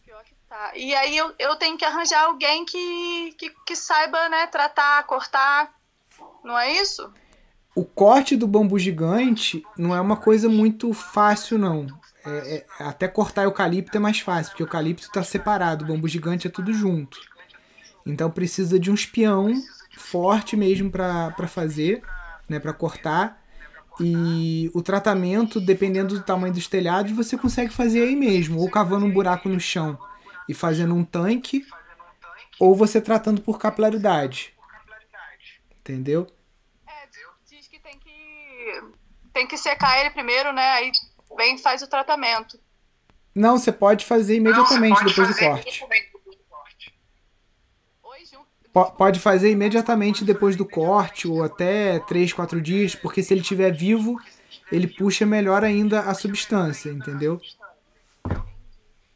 [0.04, 0.72] Pior que tá.
[0.76, 5.72] E aí eu, eu tenho que arranjar alguém que, que, que saiba, né, tratar, cortar.
[6.44, 7.12] Não é isso?
[7.74, 11.86] O corte do bambu gigante não é uma coisa muito fácil, não.
[12.28, 16.46] É- é- até cortar eucalipto é mais fácil, porque eucalipto tá separado, o bambu gigante
[16.46, 17.18] é tudo junto.
[18.04, 19.52] Então precisa de um espião
[19.96, 22.02] forte mesmo para fazer,
[22.48, 23.42] né, para cortar.
[24.00, 29.04] E o tratamento, dependendo do tamanho dos telhados, você consegue fazer aí mesmo, ou cavando
[29.04, 29.98] um buraco no chão
[30.48, 31.66] e fazendo um tanque,
[32.60, 34.54] ou você tratando por capilaridade,
[35.80, 36.26] entendeu?
[36.86, 37.08] É,
[39.32, 40.66] tem que secar ele primeiro, né?
[40.72, 40.92] Aí
[41.38, 42.60] vem e faz o tratamento.
[43.34, 45.84] Não, você pode fazer imediatamente Não, pode depois do fazer do corte.
[48.96, 53.72] Pode fazer imediatamente depois do corte, ou até 3, 4 dias, porque se ele estiver
[53.72, 54.20] vivo,
[54.70, 57.40] ele puxa melhor ainda a substância, entendeu?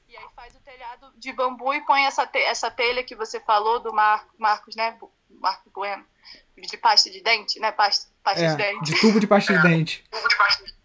[0.08, 3.38] E aí faz o telhado de bambu e põe essa, te- essa telha que você
[3.40, 4.96] falou do Mar Marcos, né?
[5.40, 6.04] Marco Bueno.
[6.56, 7.72] De pasta de dente, né?
[7.72, 8.84] Pasta, pasta de É, dente.
[8.92, 10.04] de tubo de pasta de dente.
[10.10, 10.81] Tubo de pasta de Isso.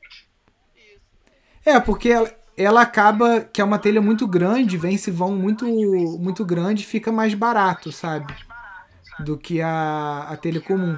[1.68, 5.66] É, porque ela, ela acaba que é uma telha muito grande, vem esse vão muito
[6.18, 8.34] muito grande, fica mais barato, sabe?
[9.20, 10.98] Do que a, a telha comum.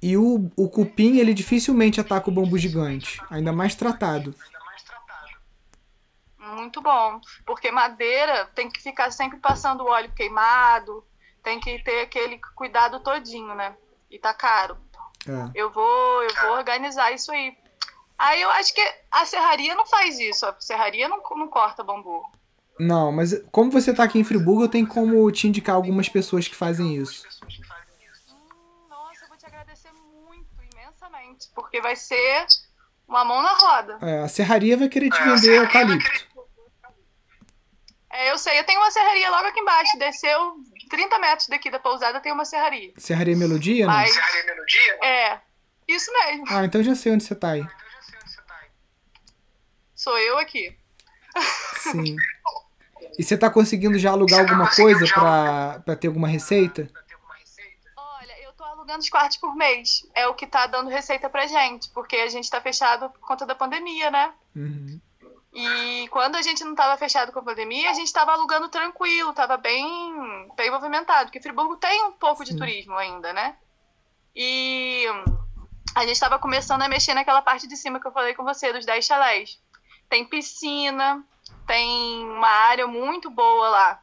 [0.00, 4.34] E o, o cupim, ele dificilmente ataca o bambu gigante, ainda mais tratado.
[4.42, 5.28] ainda mais tratado.
[6.56, 7.20] Muito bom.
[7.44, 11.04] Porque madeira tem que ficar sempre passando óleo queimado,
[11.42, 13.76] tem que ter aquele cuidado todinho, né?
[14.10, 14.78] E tá caro.
[15.28, 15.50] É.
[15.54, 17.54] Eu vou, eu vou organizar isso aí.
[18.22, 20.44] Aí eu acho que a serraria não faz isso.
[20.44, 22.22] A serraria não, não corta bambu.
[22.78, 26.46] Não, mas como você tá aqui em Friburgo, eu tenho como te indicar algumas pessoas
[26.46, 27.26] que fazem isso.
[28.30, 31.48] Hum, nossa, eu vou te agradecer muito, imensamente.
[31.54, 32.46] Porque vai ser
[33.08, 33.98] uma mão na roda.
[34.02, 36.28] É, a serraria vai querer te vender eucalipto.
[38.12, 39.98] É, eu sei, eu tenho uma serraria logo aqui embaixo.
[39.98, 40.56] Desceu
[40.90, 42.92] 30 metros daqui da pousada, tem uma serraria.
[42.98, 43.92] Serraria Melodia, né?
[43.92, 44.98] Mas- Serraria Melodia?
[45.04, 45.40] É,
[45.88, 46.44] isso mesmo.
[46.50, 47.60] Ah, então eu já sei onde você tá aí.
[47.60, 48.68] Então eu já sei onde você tá aí.
[50.00, 50.74] Sou eu aqui.
[51.76, 52.16] Sim.
[53.18, 55.12] E você tá conseguindo já alugar tá alguma conseguindo coisa
[55.84, 56.88] pra ter alguma receita?
[57.94, 60.08] Olha, eu tô alugando os quartos por mês.
[60.14, 61.90] É o que tá dando receita pra gente.
[61.90, 64.32] Porque a gente tá fechado por conta da pandemia, né?
[64.56, 64.98] Uhum.
[65.52, 69.30] E quando a gente não estava fechado com a pandemia, a gente estava alugando tranquilo,
[69.30, 72.58] estava bem, bem movimentado, porque Friburgo tem um pouco de Sim.
[72.58, 73.54] turismo ainda, né?
[74.34, 75.04] E
[75.94, 78.72] a gente estava começando a mexer naquela parte de cima que eu falei com você,
[78.72, 79.60] dos 10 chalés.
[80.10, 81.24] Tem piscina,
[81.66, 84.02] tem uma área muito boa lá.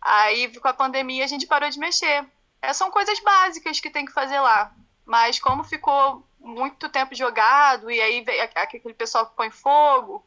[0.00, 2.26] Aí, com a pandemia, a gente parou de mexer.
[2.60, 4.72] É, são coisas básicas que tem que fazer lá.
[5.06, 8.24] Mas como ficou muito tempo jogado, e aí
[8.56, 10.24] aquele pessoal que põe fogo,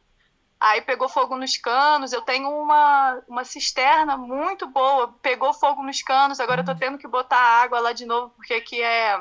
[0.64, 2.12] Aí pegou fogo nos canos.
[2.12, 5.12] Eu tenho uma, uma cisterna muito boa.
[5.20, 6.40] Pegou fogo nos canos.
[6.40, 9.20] Agora eu tô tendo que botar água lá de novo, porque aqui é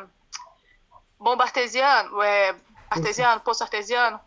[1.19, 2.55] bomba artesiano, é
[2.89, 4.21] artesiano, poço artesiano.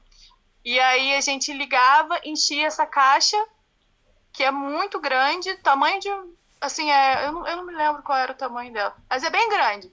[0.67, 3.37] E aí a gente ligava, enchia essa caixa,
[4.33, 6.09] que é muito grande, tamanho de.
[6.61, 9.31] Assim, é, eu, não, eu não me lembro qual era o tamanho dela, mas é
[9.31, 9.89] bem grande.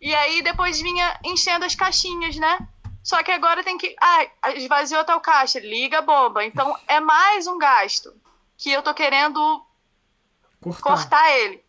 [0.00, 2.60] E aí depois vinha enchendo as caixinhas, né?
[3.02, 3.96] Só que agora tem que.
[4.00, 6.44] Ah, esvaziou tal caixa, liga a bomba.
[6.44, 8.14] Então é mais um gasto
[8.56, 9.66] que eu tô querendo
[10.60, 10.80] Cortar.
[10.80, 11.60] cortar ele.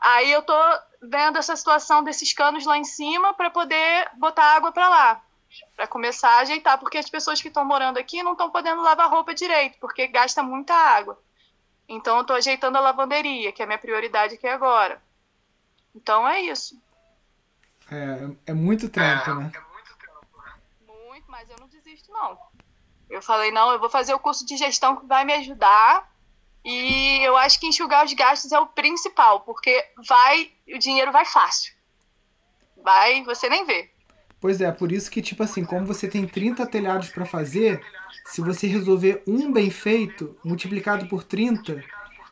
[0.00, 0.54] Aí eu tô
[1.02, 5.25] vendo essa situação desses canos lá em cima para poder botar água para lá.
[5.74, 9.10] Para começar a ajeitar, porque as pessoas que estão morando aqui não estão podendo lavar
[9.10, 11.20] roupa direito, porque gasta muita água.
[11.88, 15.00] Então eu tô ajeitando a lavanderia, que é a minha prioridade aqui agora.
[15.94, 16.80] Então é isso.
[17.90, 19.52] É, é muito trampo, é, né?
[19.54, 20.54] é muito trampo, né?
[21.08, 22.38] Muito, mas eu não desisto, não.
[23.08, 26.10] Eu falei, não, eu vou fazer o curso de gestão que vai me ajudar.
[26.64, 31.24] E eu acho que enxugar os gastos é o principal, porque vai, o dinheiro vai
[31.24, 31.72] fácil.
[32.76, 33.88] Vai, você nem vê.
[34.40, 37.80] Pois é, por isso que, tipo assim, como você tem 30 telhados pra fazer,
[38.26, 41.82] se você resolver um bem feito, multiplicado por 30,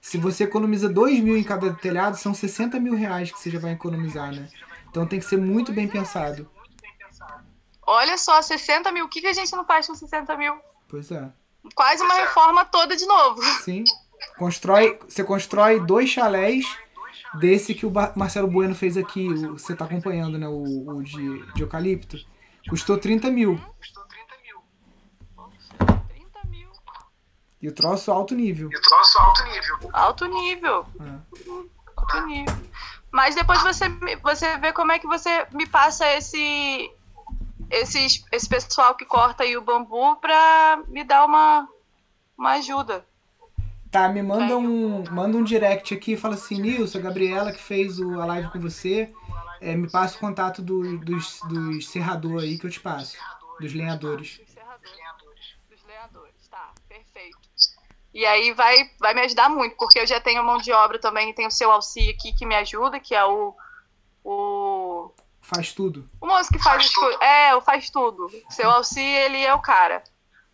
[0.01, 3.59] se você economiza 2 mil em cada telhado, são 60 mil reais que você já
[3.59, 4.49] vai economizar, né?
[4.91, 6.49] Então tem que ser muito bem pensado.
[7.87, 9.07] Olha só, 60 mil.
[9.07, 10.55] O que, que a gente não faz com 60 mil?
[10.89, 11.31] Pois é.
[11.75, 13.43] Quase uma reforma toda de novo.
[13.63, 13.85] Sim.
[14.39, 16.65] Constrói, você constrói dois chalés
[17.39, 19.29] desse que o Marcelo Bueno fez aqui.
[19.29, 20.49] o- Você tá acompanhando, né?
[20.49, 22.17] O, o de, de eucalipto.
[22.69, 23.57] Custou 30 mil.
[23.79, 24.63] Custou 30 mil.
[26.09, 26.69] 30 mil.
[27.61, 28.69] E o troço alto nível.
[28.73, 29.91] E o troço alto nível.
[29.93, 30.87] Alto nível.
[31.01, 31.19] É.
[31.97, 32.55] Alto nível.
[33.11, 33.89] Mas depois você,
[34.23, 36.91] você vê como é que você me passa esse,
[37.71, 41.69] esses, esse pessoal que corta aí o bambu pra me dar uma,
[42.37, 43.07] uma ajuda.
[43.95, 47.63] Tá, me manda um, manda um direct aqui e fala assim, Nilson, a Gabriela que
[47.63, 49.15] fez o, a live com você,
[49.61, 53.17] é, me passa o contato do, dos, dos serrador aí que eu te passo.
[53.61, 54.41] Dos lenhadores.
[55.71, 57.39] Dos lenhadores, tá, perfeito.
[58.13, 61.33] E aí vai, vai me ajudar muito, porque eu já tenho mão de obra também,
[61.33, 63.55] tem o seu Alci aqui que me ajuda, que é o.
[64.25, 66.11] O, Faz tudo.
[66.21, 67.21] o moço que faz, Faz coisas.
[67.21, 68.29] É, o faz tudo.
[68.51, 70.03] Seu Alci, ele é o cara.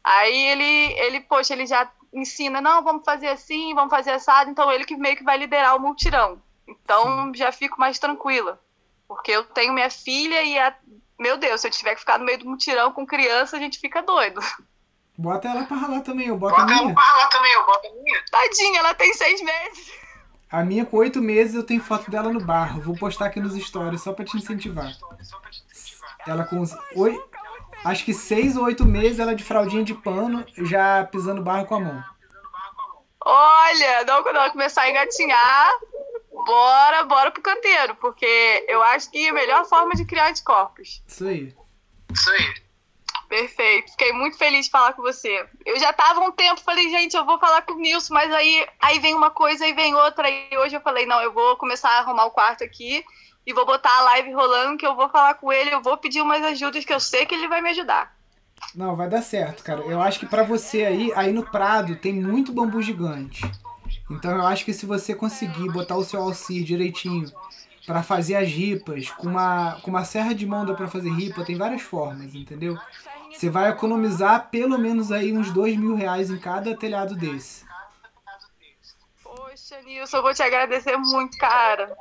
[0.04, 4.70] Aí ele, ele, poxa, ele já ensina, não, vamos fazer assim, vamos fazer assado, então
[4.70, 6.40] ele que meio que vai liderar o multirão.
[6.66, 8.60] Então já fico mais tranquila.
[9.08, 10.74] Porque eu tenho minha filha e a.
[11.18, 13.78] Meu Deus, se eu tiver que ficar no meio do mutirão com criança, a gente
[13.78, 14.40] fica doido.
[15.18, 16.94] Bota ela pra ralar também, eu boto a Bota ela minha.
[16.94, 18.24] pra ralar também, eu boto a minha.
[18.30, 19.92] Tadinha, ela tem seis meses.
[20.50, 22.80] A minha com oito meses eu tenho foto dela no barro.
[22.80, 24.92] Vou postar aqui nos stories só pra te incentivar.
[24.94, 26.16] Só pra te incentivar.
[26.26, 27.22] Ela com os oi,
[27.84, 31.74] acho que seis ou oito meses, ela de fraldinha de pano, já pisando barro com
[31.76, 32.04] a mão.
[33.24, 35.70] Olha, não, quando ela começar a engatinhar,
[36.32, 37.94] bora, bora pro canteiro.
[37.96, 41.02] Porque eu acho que é a melhor forma de criar anticorpos.
[41.06, 41.54] Isso aí.
[42.12, 42.54] Isso aí.
[43.28, 43.92] Perfeito.
[43.92, 45.46] Fiquei muito feliz de falar com você.
[45.64, 48.32] Eu já tava há um tempo, falei, gente, eu vou falar com o Nilson, mas
[48.32, 50.28] aí, aí vem uma coisa, aí vem outra.
[50.28, 53.04] E hoje eu falei, não, eu vou começar a arrumar o quarto aqui
[53.46, 56.20] e vou botar a live rolando, que eu vou falar com ele, eu vou pedir
[56.20, 58.14] umas ajudas que eu sei que ele vai me ajudar.
[58.74, 59.80] Não, vai dar certo, cara.
[59.82, 63.42] Eu acho que pra você aí, aí no Prado, tem muito bambu gigante.
[64.10, 67.30] Então eu acho que se você conseguir botar o seu alcir direitinho
[67.86, 71.44] pra fazer as ripas, com uma, com uma serra de mão dá pra fazer ripa,
[71.44, 72.78] tem várias formas, entendeu?
[73.32, 77.64] Você vai economizar pelo menos aí uns dois mil reais em cada telhado desse.
[79.22, 81.96] Poxa, Nilson, eu vou te agradecer muito, cara.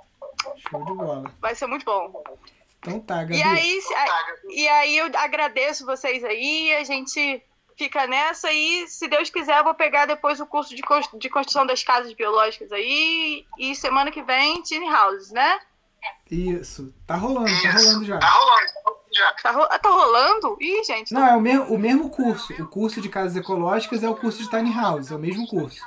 [0.69, 1.31] Show de bola.
[1.41, 2.23] Vai ser muito bom.
[2.79, 3.37] Então tá, Gabi.
[3.37, 3.93] E aí, se-
[4.49, 7.43] e aí eu agradeço vocês aí, a gente
[7.77, 10.81] fica nessa e, se Deus quiser, eu vou pegar depois o curso de,
[11.17, 15.59] de construção das casas biológicas aí e semana que vem, tiny houses, né?
[16.31, 16.93] Isso.
[17.05, 18.17] Tá rolando, tá rolando já.
[18.19, 19.33] Tá rolando, tá rolando já.
[19.41, 20.57] Tá, ro- tá rolando?
[20.61, 22.53] Ih, gente, Não, é o mesmo, o mesmo curso.
[22.61, 25.81] O curso de casas ecológicas é o curso de tiny house, é o mesmo curso.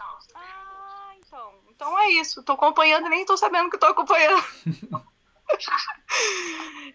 [1.82, 1.98] Então.
[1.98, 2.42] É isso.
[2.44, 4.42] Tô acompanhando e nem tô sabendo que tô acompanhando.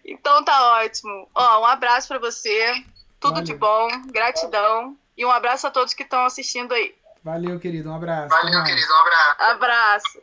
[0.04, 1.28] então tá ótimo.
[1.34, 2.84] Ó, um abraço pra você.
[3.20, 3.44] Tudo Valeu.
[3.44, 3.88] de bom.
[4.06, 4.96] Gratidão.
[5.16, 6.96] E um abraço a todos que estão assistindo aí.
[7.22, 7.90] Valeu, querido.
[7.90, 8.28] Um abraço.
[8.28, 8.90] Valeu, querido.
[8.90, 9.42] Um abraço.
[9.42, 10.22] Abraço.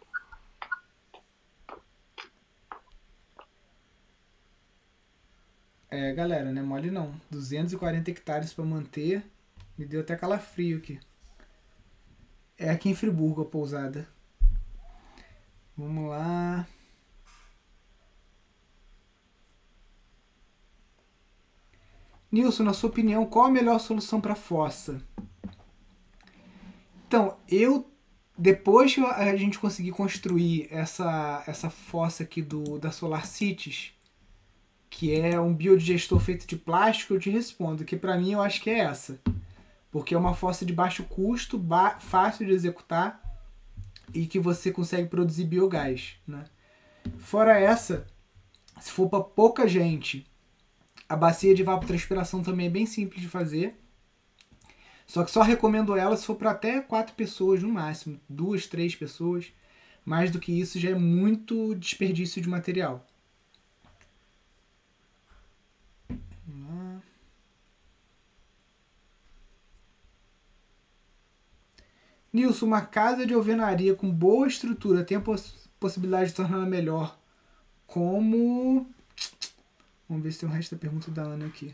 [5.92, 7.14] É, galera, não é mole não.
[7.30, 9.24] 240 hectares pra manter.
[9.78, 11.00] Me deu até calafrio aqui.
[12.58, 14.15] É aqui em Friburgo a pousada.
[15.78, 16.68] Vamos lá.
[22.32, 25.02] Nilson, na sua opinião, qual a melhor solução para fossa?
[27.08, 27.90] Então, eu
[28.38, 33.94] depois que a gente conseguir construir essa essa fossa aqui do da Solar Cities,
[34.90, 38.62] que é um biodigestor feito de plástico, eu te respondo que para mim eu acho
[38.62, 39.20] que é essa.
[39.92, 43.22] Porque é uma fossa de baixo custo, ba- fácil de executar
[44.14, 46.46] e que você consegue produzir biogás, né?
[47.18, 48.08] Fora essa,
[48.80, 50.26] se for para pouca gente,
[51.08, 53.76] a bacia de evapotranspiração também é bem simples de fazer.
[55.06, 58.96] Só que só recomendo ela se for para até quatro pessoas no máximo, duas, três
[58.96, 59.54] pessoas.
[60.04, 63.06] Mais do que isso já é muito desperdício de material.
[72.36, 77.18] Nilson, uma casa de alvenaria com boa estrutura tem a poss possibilidade de torná-la melhor.
[77.88, 78.92] Como.
[80.10, 81.74] Vamos ver se tem o resto da pergunta da Ana aqui.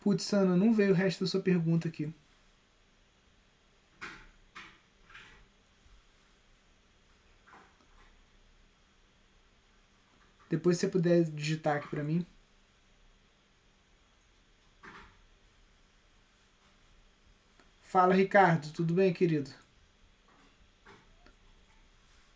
[0.00, 2.14] Putz, Ana, não veio o resto da sua pergunta aqui.
[10.48, 12.24] Depois, se você puder digitar aqui para mim.
[17.88, 18.70] Fala, Ricardo.
[18.70, 19.50] Tudo bem, querido?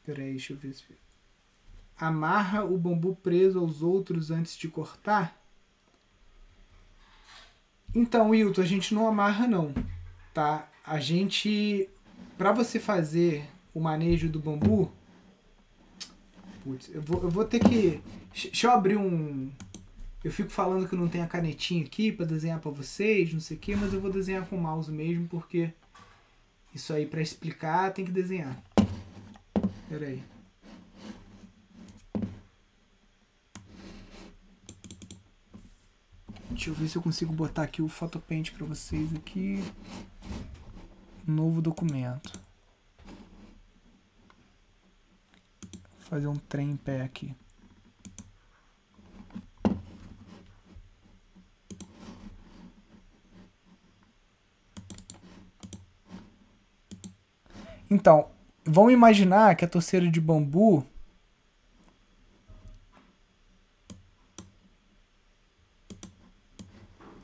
[0.03, 0.83] Peraí, deixa eu ver se.
[1.95, 5.39] Amarra o bambu preso aos outros antes de cortar?
[7.95, 9.75] Então, Wilton, a gente não amarra não,
[10.33, 10.71] tá?
[10.87, 11.87] A gente,
[12.39, 14.91] para você fazer o manejo do bambu,
[16.65, 19.53] putz, eu vou, eu vou ter que, deixa eu abrir um,
[20.25, 23.57] eu fico falando que não tem a canetinha aqui para desenhar para vocês, não sei
[23.57, 25.73] o que, mas eu vou desenhar com o mouse mesmo porque
[26.75, 28.63] isso aí para explicar tem que desenhar.
[29.89, 30.23] Pera aí.
[36.51, 39.63] Deixa eu ver se eu consigo botar aqui o Photopaint para vocês aqui.
[41.27, 42.41] Novo documento.
[45.73, 47.35] Vou fazer um trem em pé aqui.
[57.93, 58.31] Então,
[58.65, 60.83] vamos imaginar que a torceira de bambu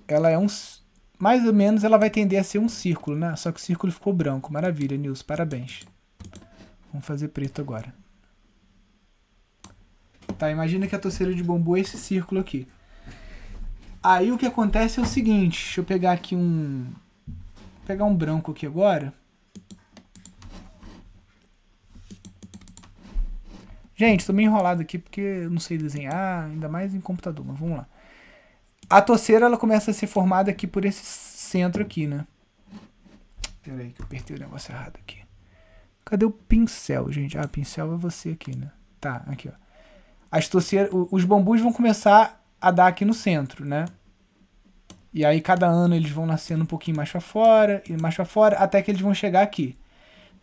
[0.07, 0.47] ela é um
[1.19, 3.35] mais ou menos ela vai tender a ser um círculo, né?
[3.35, 4.53] Só que o círculo ficou branco.
[4.53, 5.87] Maravilha, Nilson, parabéns.
[6.93, 7.95] Vamos fazer preto agora.
[10.39, 12.69] Tá, imagina que a torceira de bambu é esse círculo aqui.
[14.03, 16.93] Aí o que acontece é o seguinte, deixa eu pegar aqui um
[17.87, 19.15] pegar um branco aqui agora.
[23.99, 27.59] Gente, estou meio enrolado aqui porque eu não sei desenhar, ainda mais em computador, mas
[27.59, 27.87] vamos lá.
[28.89, 32.25] A torceira ela começa a ser formada aqui por esse centro aqui, né?
[33.61, 35.19] Pera aí que eu apertei o negócio errado aqui.
[36.05, 37.37] Cadê o pincel, gente?
[37.37, 38.71] Ah, pincel é você aqui, né?
[39.01, 39.53] Tá, aqui, ó.
[40.31, 43.85] As torceiras, os bambus vão começar a dar aqui no centro, né?
[45.13, 48.25] E aí cada ano eles vão nascendo um pouquinho mais para fora e mais para
[48.25, 49.77] fora até que eles vão chegar aqui.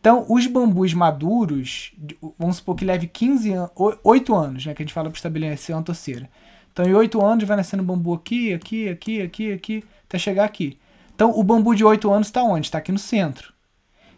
[0.06, 1.92] Então, os bambus maduros,
[2.38, 3.72] vamos supor que leve 15 anos,
[4.04, 6.30] 8 anos, né, que a gente fala para estabelecer uma torceira.
[6.72, 10.78] Então, em oito anos vai nascendo bambu aqui, aqui, aqui, aqui, aqui, até chegar aqui.
[11.16, 12.68] Então, o bambu de oito anos está onde?
[12.68, 13.52] Está aqui no centro.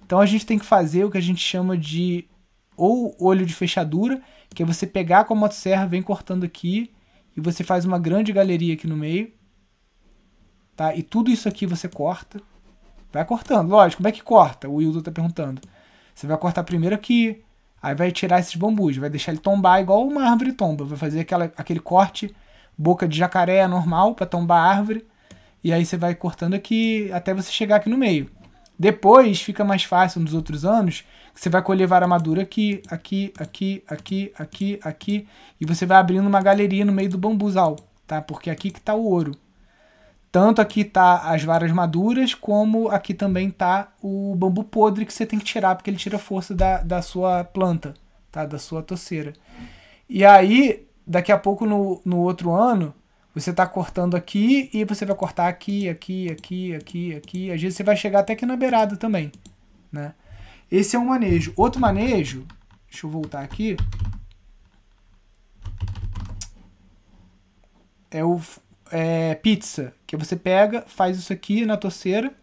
[0.06, 2.26] Então, a gente tem que fazer o que a gente chama de
[2.76, 4.22] ou olho de fechadura,
[4.54, 6.92] que é você pegar com a motosserra, vem cortando aqui,
[7.34, 9.32] e você faz uma grande galeria aqui no meio.
[10.76, 10.94] Tá?
[10.94, 12.42] E tudo isso aqui você corta.
[13.10, 14.02] Vai cortando, lógico.
[14.04, 14.68] Como é que corta?
[14.68, 15.62] O Wildo está perguntando.
[16.18, 17.44] Você vai cortar primeiro aqui,
[17.80, 20.84] aí vai tirar esses bambus, vai deixar ele tombar igual uma árvore tomba.
[20.84, 22.36] Vai fazer aquela, aquele corte
[22.76, 25.06] boca de jacaré normal para tombar a árvore.
[25.64, 28.32] E aí você vai cortando aqui até você chegar aqui no meio.
[28.80, 31.04] Depois fica mais fácil nos outros anos,
[31.36, 35.28] você vai colher vara madura aqui, aqui, aqui, aqui, aqui, aqui,
[35.62, 37.76] e você vai abrindo uma galeria no meio do bambuzal,
[38.08, 38.24] tá?
[38.24, 39.34] Porque aqui que tá o ouro.
[40.32, 45.26] Tanto aqui tá as varas maduras, como aqui também tá o bambu podre que você
[45.26, 47.94] tem que tirar, porque ele tira força da, da sua planta,
[48.32, 48.46] tá?
[48.46, 49.34] Da sua toceira.
[50.10, 52.94] E aí, daqui a pouco no, no outro ano,
[53.34, 57.52] você está cortando aqui e você vai cortar aqui, aqui, aqui, aqui, aqui.
[57.52, 59.32] Às vezes você vai chegar até aqui na beirada também,
[59.92, 60.14] né?
[60.70, 61.54] Esse é um manejo.
[61.56, 62.46] Outro manejo,
[62.90, 63.78] deixa eu voltar aqui,
[68.12, 68.42] é o
[68.92, 72.34] é, pizza, que você pega, faz isso aqui na torceira,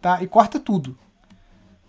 [0.00, 0.22] tá?
[0.22, 0.98] E corta tudo.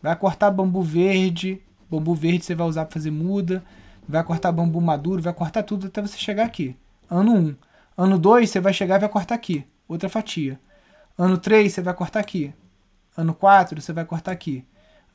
[0.01, 3.63] Vai cortar bambu verde, bambu verde você vai usar para fazer muda,
[4.07, 6.75] vai cortar bambu maduro, vai cortar tudo até você chegar aqui.
[7.09, 7.55] Ano 1.
[7.97, 10.59] Ano 2, você vai chegar e vai cortar aqui, outra fatia.
[11.17, 12.53] Ano 3, você vai cortar aqui.
[13.15, 14.65] Ano 4, você vai cortar aqui.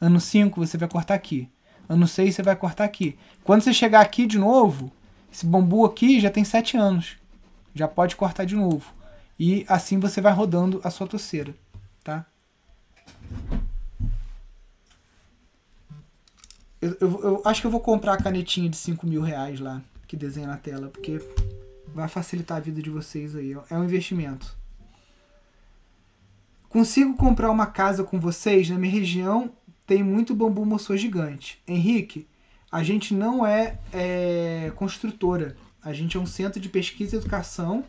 [0.01, 1.51] Ano 5, você vai cortar aqui.
[1.89, 3.19] Ano 6, você vai cortar aqui.
[3.43, 4.93] Quando você chegar aqui de novo,
[5.33, 7.17] esse bambu aqui já tem 7 anos.
[7.77, 8.91] Já pode cortar de novo.
[9.39, 11.55] E assim você vai rodando a sua toceira,
[12.03, 12.25] tá?
[16.81, 19.83] Eu, eu, eu, acho que eu vou comprar a canetinha de 5 mil reais lá,
[20.09, 21.21] que desenha na tela, porque
[21.95, 23.55] vai facilitar a vida de vocês aí.
[23.71, 24.57] É um investimento.
[26.71, 28.71] Consigo comprar uma casa com vocês?
[28.71, 29.53] Na minha região
[29.87, 31.63] tem muito bambu moçô gigante.
[31.69, 32.27] Henrique,
[32.73, 35.57] a gente não é, é construtora.
[35.87, 37.85] A gente é um centro de pesquisa e educação,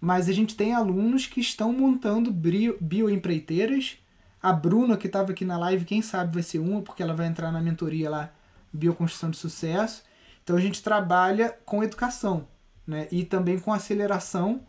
[0.00, 3.98] mas a gente tem alunos que estão montando bioempreiteiras
[4.42, 7.26] a Bruna, que estava aqui na live, quem sabe vai ser uma, porque ela vai
[7.26, 8.32] entrar na mentoria lá,
[8.72, 10.04] Bioconstrução de Sucesso.
[10.42, 12.48] Então a gente trabalha com educação,
[12.86, 13.08] né?
[13.12, 14.62] E também com aceleração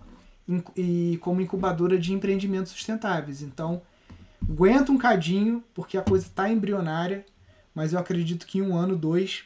[0.75, 3.41] e como incubadora de empreendimentos sustentáveis.
[3.41, 3.81] Então,
[4.41, 7.25] aguenta um cadinho, porque a coisa está embrionária,
[7.73, 9.45] mas eu acredito que em um ano, dois,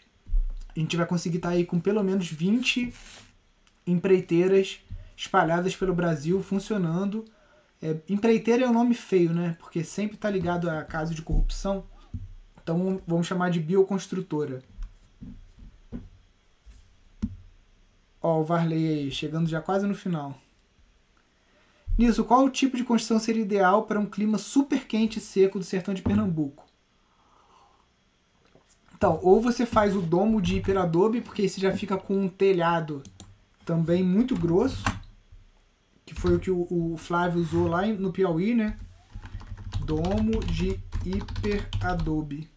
[0.75, 2.93] a gente vai conseguir estar tá aí com pelo menos 20
[3.85, 4.79] empreiteiras
[5.15, 7.25] espalhadas pelo Brasil funcionando.
[7.81, 9.55] É, empreiteira é um nome feio, né?
[9.59, 11.83] Porque sempre está ligado a caso de corrupção.
[12.61, 14.61] Então vamos chamar de bioconstrutora.
[18.21, 20.37] Ó, o Varley aí, chegando já quase no final.
[21.97, 25.59] Nisso, qual o tipo de construção seria ideal para um clima super quente e seco
[25.59, 26.68] do sertão de Pernambuco?
[28.99, 33.01] Então, ou você faz o domo de hiperadobe, porque esse já fica com um telhado
[33.63, 34.83] também muito grosso,
[36.05, 38.77] que foi o que o, o Flávio usou lá no Piauí, né?
[39.85, 42.49] Domo de hiperadobe.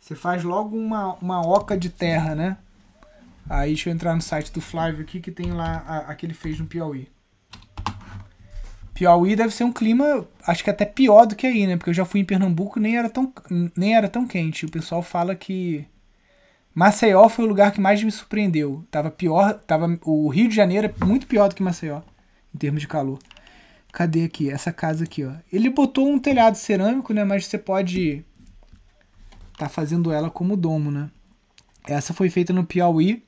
[0.00, 2.58] Você faz logo uma, uma oca de terra, né?
[3.48, 6.26] Aí deixa eu entrar no site do Flávio aqui que tem lá a, a que
[6.26, 7.08] ele fez no Piauí.
[9.00, 11.74] Piauí deve ser um clima, acho que até pior do que aí, né?
[11.74, 13.32] Porque eu já fui em Pernambuco e nem era tão,
[13.74, 14.66] nem era tão quente.
[14.66, 15.86] O pessoal fala que
[16.74, 18.84] Maceió foi o lugar que mais me surpreendeu.
[18.90, 22.02] Tava pior, tava o Rio de Janeiro é muito pior do que Maceió
[22.54, 23.18] em termos de calor.
[23.90, 24.50] Cadê aqui?
[24.50, 25.32] Essa casa aqui, ó.
[25.50, 27.24] Ele botou um telhado cerâmico, né?
[27.24, 28.22] Mas você pode
[29.56, 31.10] tá fazendo ela como domo, né?
[31.88, 33.24] Essa foi feita no Piauí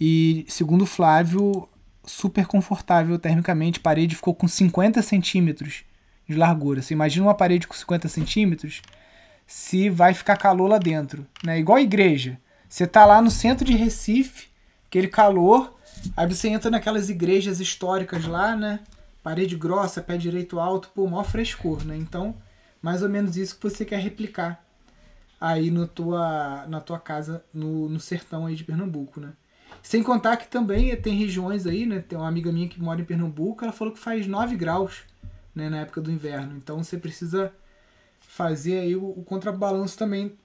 [0.00, 1.68] e, segundo Flávio,
[2.08, 3.78] super confortável termicamente.
[3.78, 5.84] A parede ficou com 50 centímetros
[6.28, 6.82] de largura.
[6.82, 8.82] Você imagina uma parede com 50 centímetros,
[9.46, 11.26] se vai ficar calor lá dentro.
[11.44, 11.58] Né?
[11.58, 12.38] Igual a igreja.
[12.68, 14.48] Você tá lá no centro de Recife,
[14.86, 15.74] aquele calor,
[16.16, 18.80] aí você entra naquelas igrejas históricas lá, né?
[19.22, 21.96] Parede grossa, pé direito alto, pô, maior frescor, né?
[21.96, 22.34] Então,
[22.82, 24.62] mais ou menos isso que você quer replicar
[25.40, 29.32] aí no tua, na tua casa no, no sertão aí de Pernambuco, né?
[29.82, 32.00] Sem contar que também tem regiões aí, né?
[32.00, 35.04] Tem uma amiga minha que mora em Pernambuco, ela falou que faz 9 graus
[35.54, 36.56] né, na época do inverno.
[36.56, 37.52] Então você precisa
[38.20, 40.36] fazer aí o, o contrabalanço também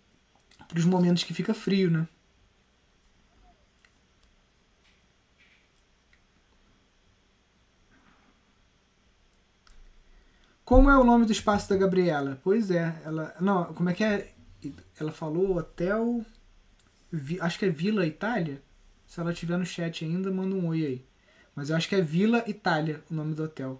[0.67, 2.07] para os momentos que fica frio, né?
[10.65, 12.39] Como é o nome do espaço da Gabriela?
[12.43, 13.35] Pois é, ela.
[13.39, 14.33] Não, como é que é?
[14.99, 16.25] Ela falou hotel.
[17.41, 18.61] Acho que é Vila Itália.
[19.13, 21.05] Se ela tiver no chat ainda, manda um oi aí.
[21.55, 23.77] Mas eu acho que é Vila Itália o nome do hotel.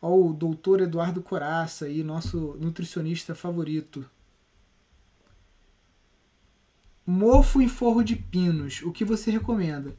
[0.00, 4.08] Ó, o doutor Eduardo Coraça aí, nosso nutricionista favorito.
[7.04, 9.96] Mofo em forro de pinos, o que você recomenda?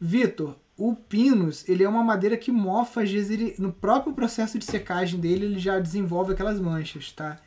[0.00, 4.58] Vitor, o pinus, ele é uma madeira que mofa, às vezes ele, no próprio processo
[4.58, 7.38] de secagem dele, ele já desenvolve aquelas manchas, tá?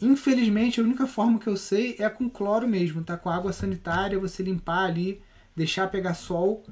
[0.00, 3.16] Infelizmente, a única forma que eu sei é com cloro mesmo, tá?
[3.16, 5.22] Com água sanitária, você limpar ali
[5.54, 6.62] deixar pegar sol,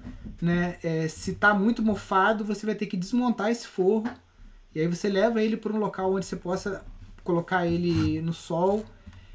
[0.40, 0.78] né?
[0.82, 4.08] É, se tá muito mofado, você vai ter que desmontar esse forro
[4.74, 6.84] e aí você leva ele para um local onde você possa
[7.22, 8.84] colocar ele no sol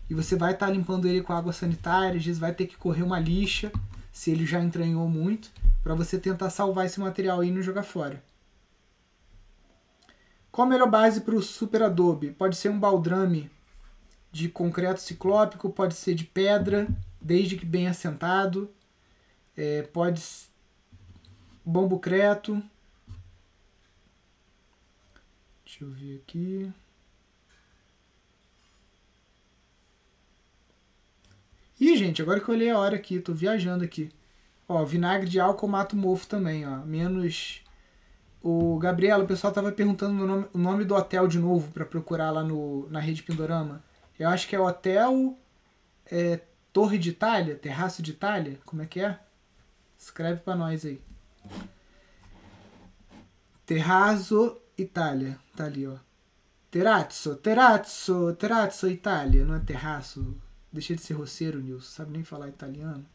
[0.10, 2.78] e você vai estar tá limpando ele com água sanitária, às vezes vai ter que
[2.78, 3.72] correr uma lixa
[4.12, 5.52] se ele já entranhou muito,
[5.84, 8.24] para você tentar salvar esse material e não jogar fora.
[10.50, 12.32] Qual a melhor base para o super adobe?
[12.32, 13.52] Pode ser um baldrame
[14.32, 16.88] de concreto ciclópico, pode ser de pedra,
[17.22, 18.70] desde que bem assentado.
[19.58, 20.22] É, pode.
[21.64, 22.62] Bombo creto.
[25.64, 26.72] Deixa eu ver aqui.
[31.80, 34.10] Ih, gente, agora que eu olhei a hora aqui, tô viajando aqui.
[34.68, 36.78] Ó, vinagre de álcool mata o mofo também, ó.
[36.86, 37.62] Menos.
[38.42, 41.86] O Gabriela, o pessoal tava perguntando o nome, o nome do hotel de novo para
[41.86, 43.84] procurar lá no, na rede Pindorama.
[44.20, 45.38] Eu acho que é Hotel
[46.12, 46.40] é,
[46.72, 49.20] Torre de Itália, Terraço de Itália, como é que é?
[49.98, 51.02] Escreve para nós aí.
[53.66, 55.40] Terrazzo, Itália.
[55.56, 55.98] Tá ali, ó.
[56.70, 59.46] Terrazzo, Terrazzo, Terrazzo, Itália.
[59.46, 60.36] Não é terraço.
[60.72, 61.90] Deixei de ser roceiro, Nilson.
[61.90, 63.06] Sabe nem falar italiano.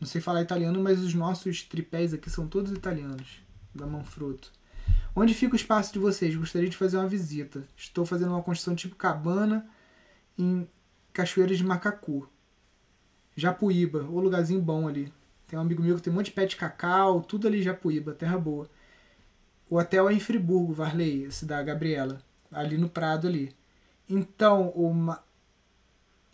[0.00, 3.42] Não sei falar italiano, mas os nossos tripés aqui são todos italianos.
[3.74, 4.52] Da Manfrotto.
[5.14, 6.34] Onde fica o espaço de vocês?
[6.34, 7.66] Gostaria de fazer uma visita.
[7.76, 9.68] Estou fazendo uma construção tipo cabana
[10.38, 10.66] em
[11.12, 12.28] Cachoeiras de Macacu.
[13.36, 15.12] Japuíba, o lugarzinho bom ali.
[15.48, 18.12] Tem um amigo meu que tem um monte de pé de cacau, tudo ali Japuíba,
[18.12, 18.68] terra boa.
[19.68, 22.20] O hotel é em Friburgo, Varley, esse da Gabriela,
[22.52, 23.54] ali no Prado ali.
[24.08, 25.22] Então, o Ma...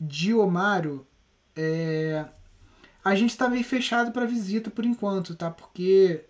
[0.01, 1.07] Diomaro,
[1.55, 2.25] é...
[3.05, 5.49] a gente tá meio fechado para visita por enquanto, tá?
[5.49, 6.25] Porque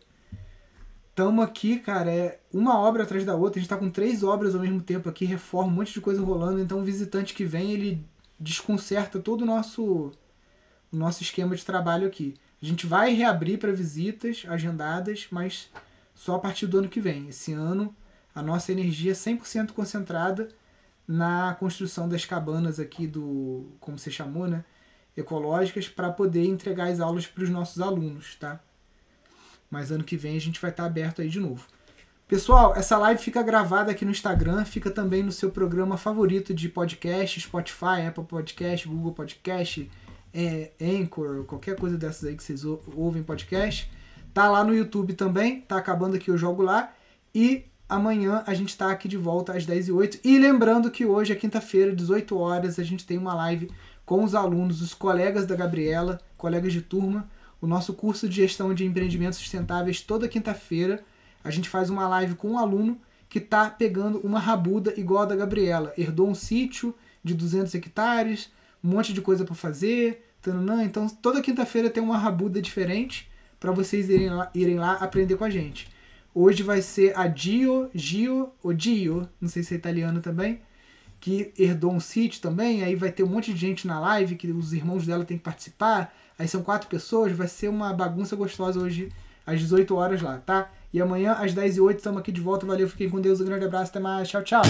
[1.09, 3.59] estamos aqui, cara, é uma obra atrás da outra.
[3.59, 6.23] A gente tá com três obras ao mesmo tempo aqui, reforma, um monte de coisa
[6.23, 6.61] rolando.
[6.61, 8.05] Então, o visitante que vem, ele
[8.39, 10.13] desconcerta todo o nosso,
[10.93, 12.35] o nosso esquema de trabalho aqui.
[12.65, 15.69] A gente vai reabrir para visitas agendadas, mas
[16.15, 17.29] só a partir do ano que vem.
[17.29, 17.95] Esse ano,
[18.35, 20.49] a nossa energia é 100% concentrada
[21.07, 24.65] na construção das cabanas aqui do, como você chamou, né?
[25.15, 28.59] ecológicas para poder entregar as aulas para os nossos alunos, tá?
[29.71, 31.67] Mas ano que vem a gente vai estar aberto aí de novo.
[32.27, 36.71] Pessoal, essa live fica gravada aqui no Instagram, fica também no seu programa favorito de
[36.71, 39.91] podcast, Spotify, Apple Podcast, Google Podcast,
[40.35, 43.91] é, Anchor, qualquer coisa dessas aí que vocês ou- ouvem podcast.
[44.33, 46.93] Tá lá no YouTube também, tá acabando aqui o jogo lá.
[47.35, 50.19] E amanhã a gente tá aqui de volta às 10h08.
[50.25, 53.71] E lembrando que hoje é quinta-feira, 18 horas, a gente tem uma live
[54.05, 57.29] com os alunos, os colegas da Gabriela, colegas de turma,
[57.61, 61.03] o nosso curso de gestão de empreendimentos sustentáveis toda quinta-feira.
[61.43, 62.99] A gente faz uma live com um aluno
[63.29, 65.93] que tá pegando uma rabuda igual a da Gabriela.
[65.97, 68.51] Herdou um sítio de 200 hectares,
[68.85, 70.85] um monte de coisa para fazer, tananã.
[70.85, 75.45] então toda quinta-feira tem uma rabuda diferente para vocês irem lá, irem lá aprender com
[75.45, 75.89] a gente.
[76.35, 80.61] Hoje vai ser a Gio, Gio, ou Gio, não sei se é italiano também,
[81.19, 84.49] que herdou um sítio também, aí vai ter um monte de gente na live, que
[84.49, 88.79] os irmãos dela têm que participar, aí são quatro pessoas, vai ser uma bagunça gostosa
[88.79, 89.11] hoje
[89.47, 90.71] às 18 horas lá, tá?
[90.93, 93.91] E amanhã às 10h08 estamos aqui de volta, valeu, fiquem com Deus, um grande abraço,
[93.91, 94.63] até mais, tchau, tchau!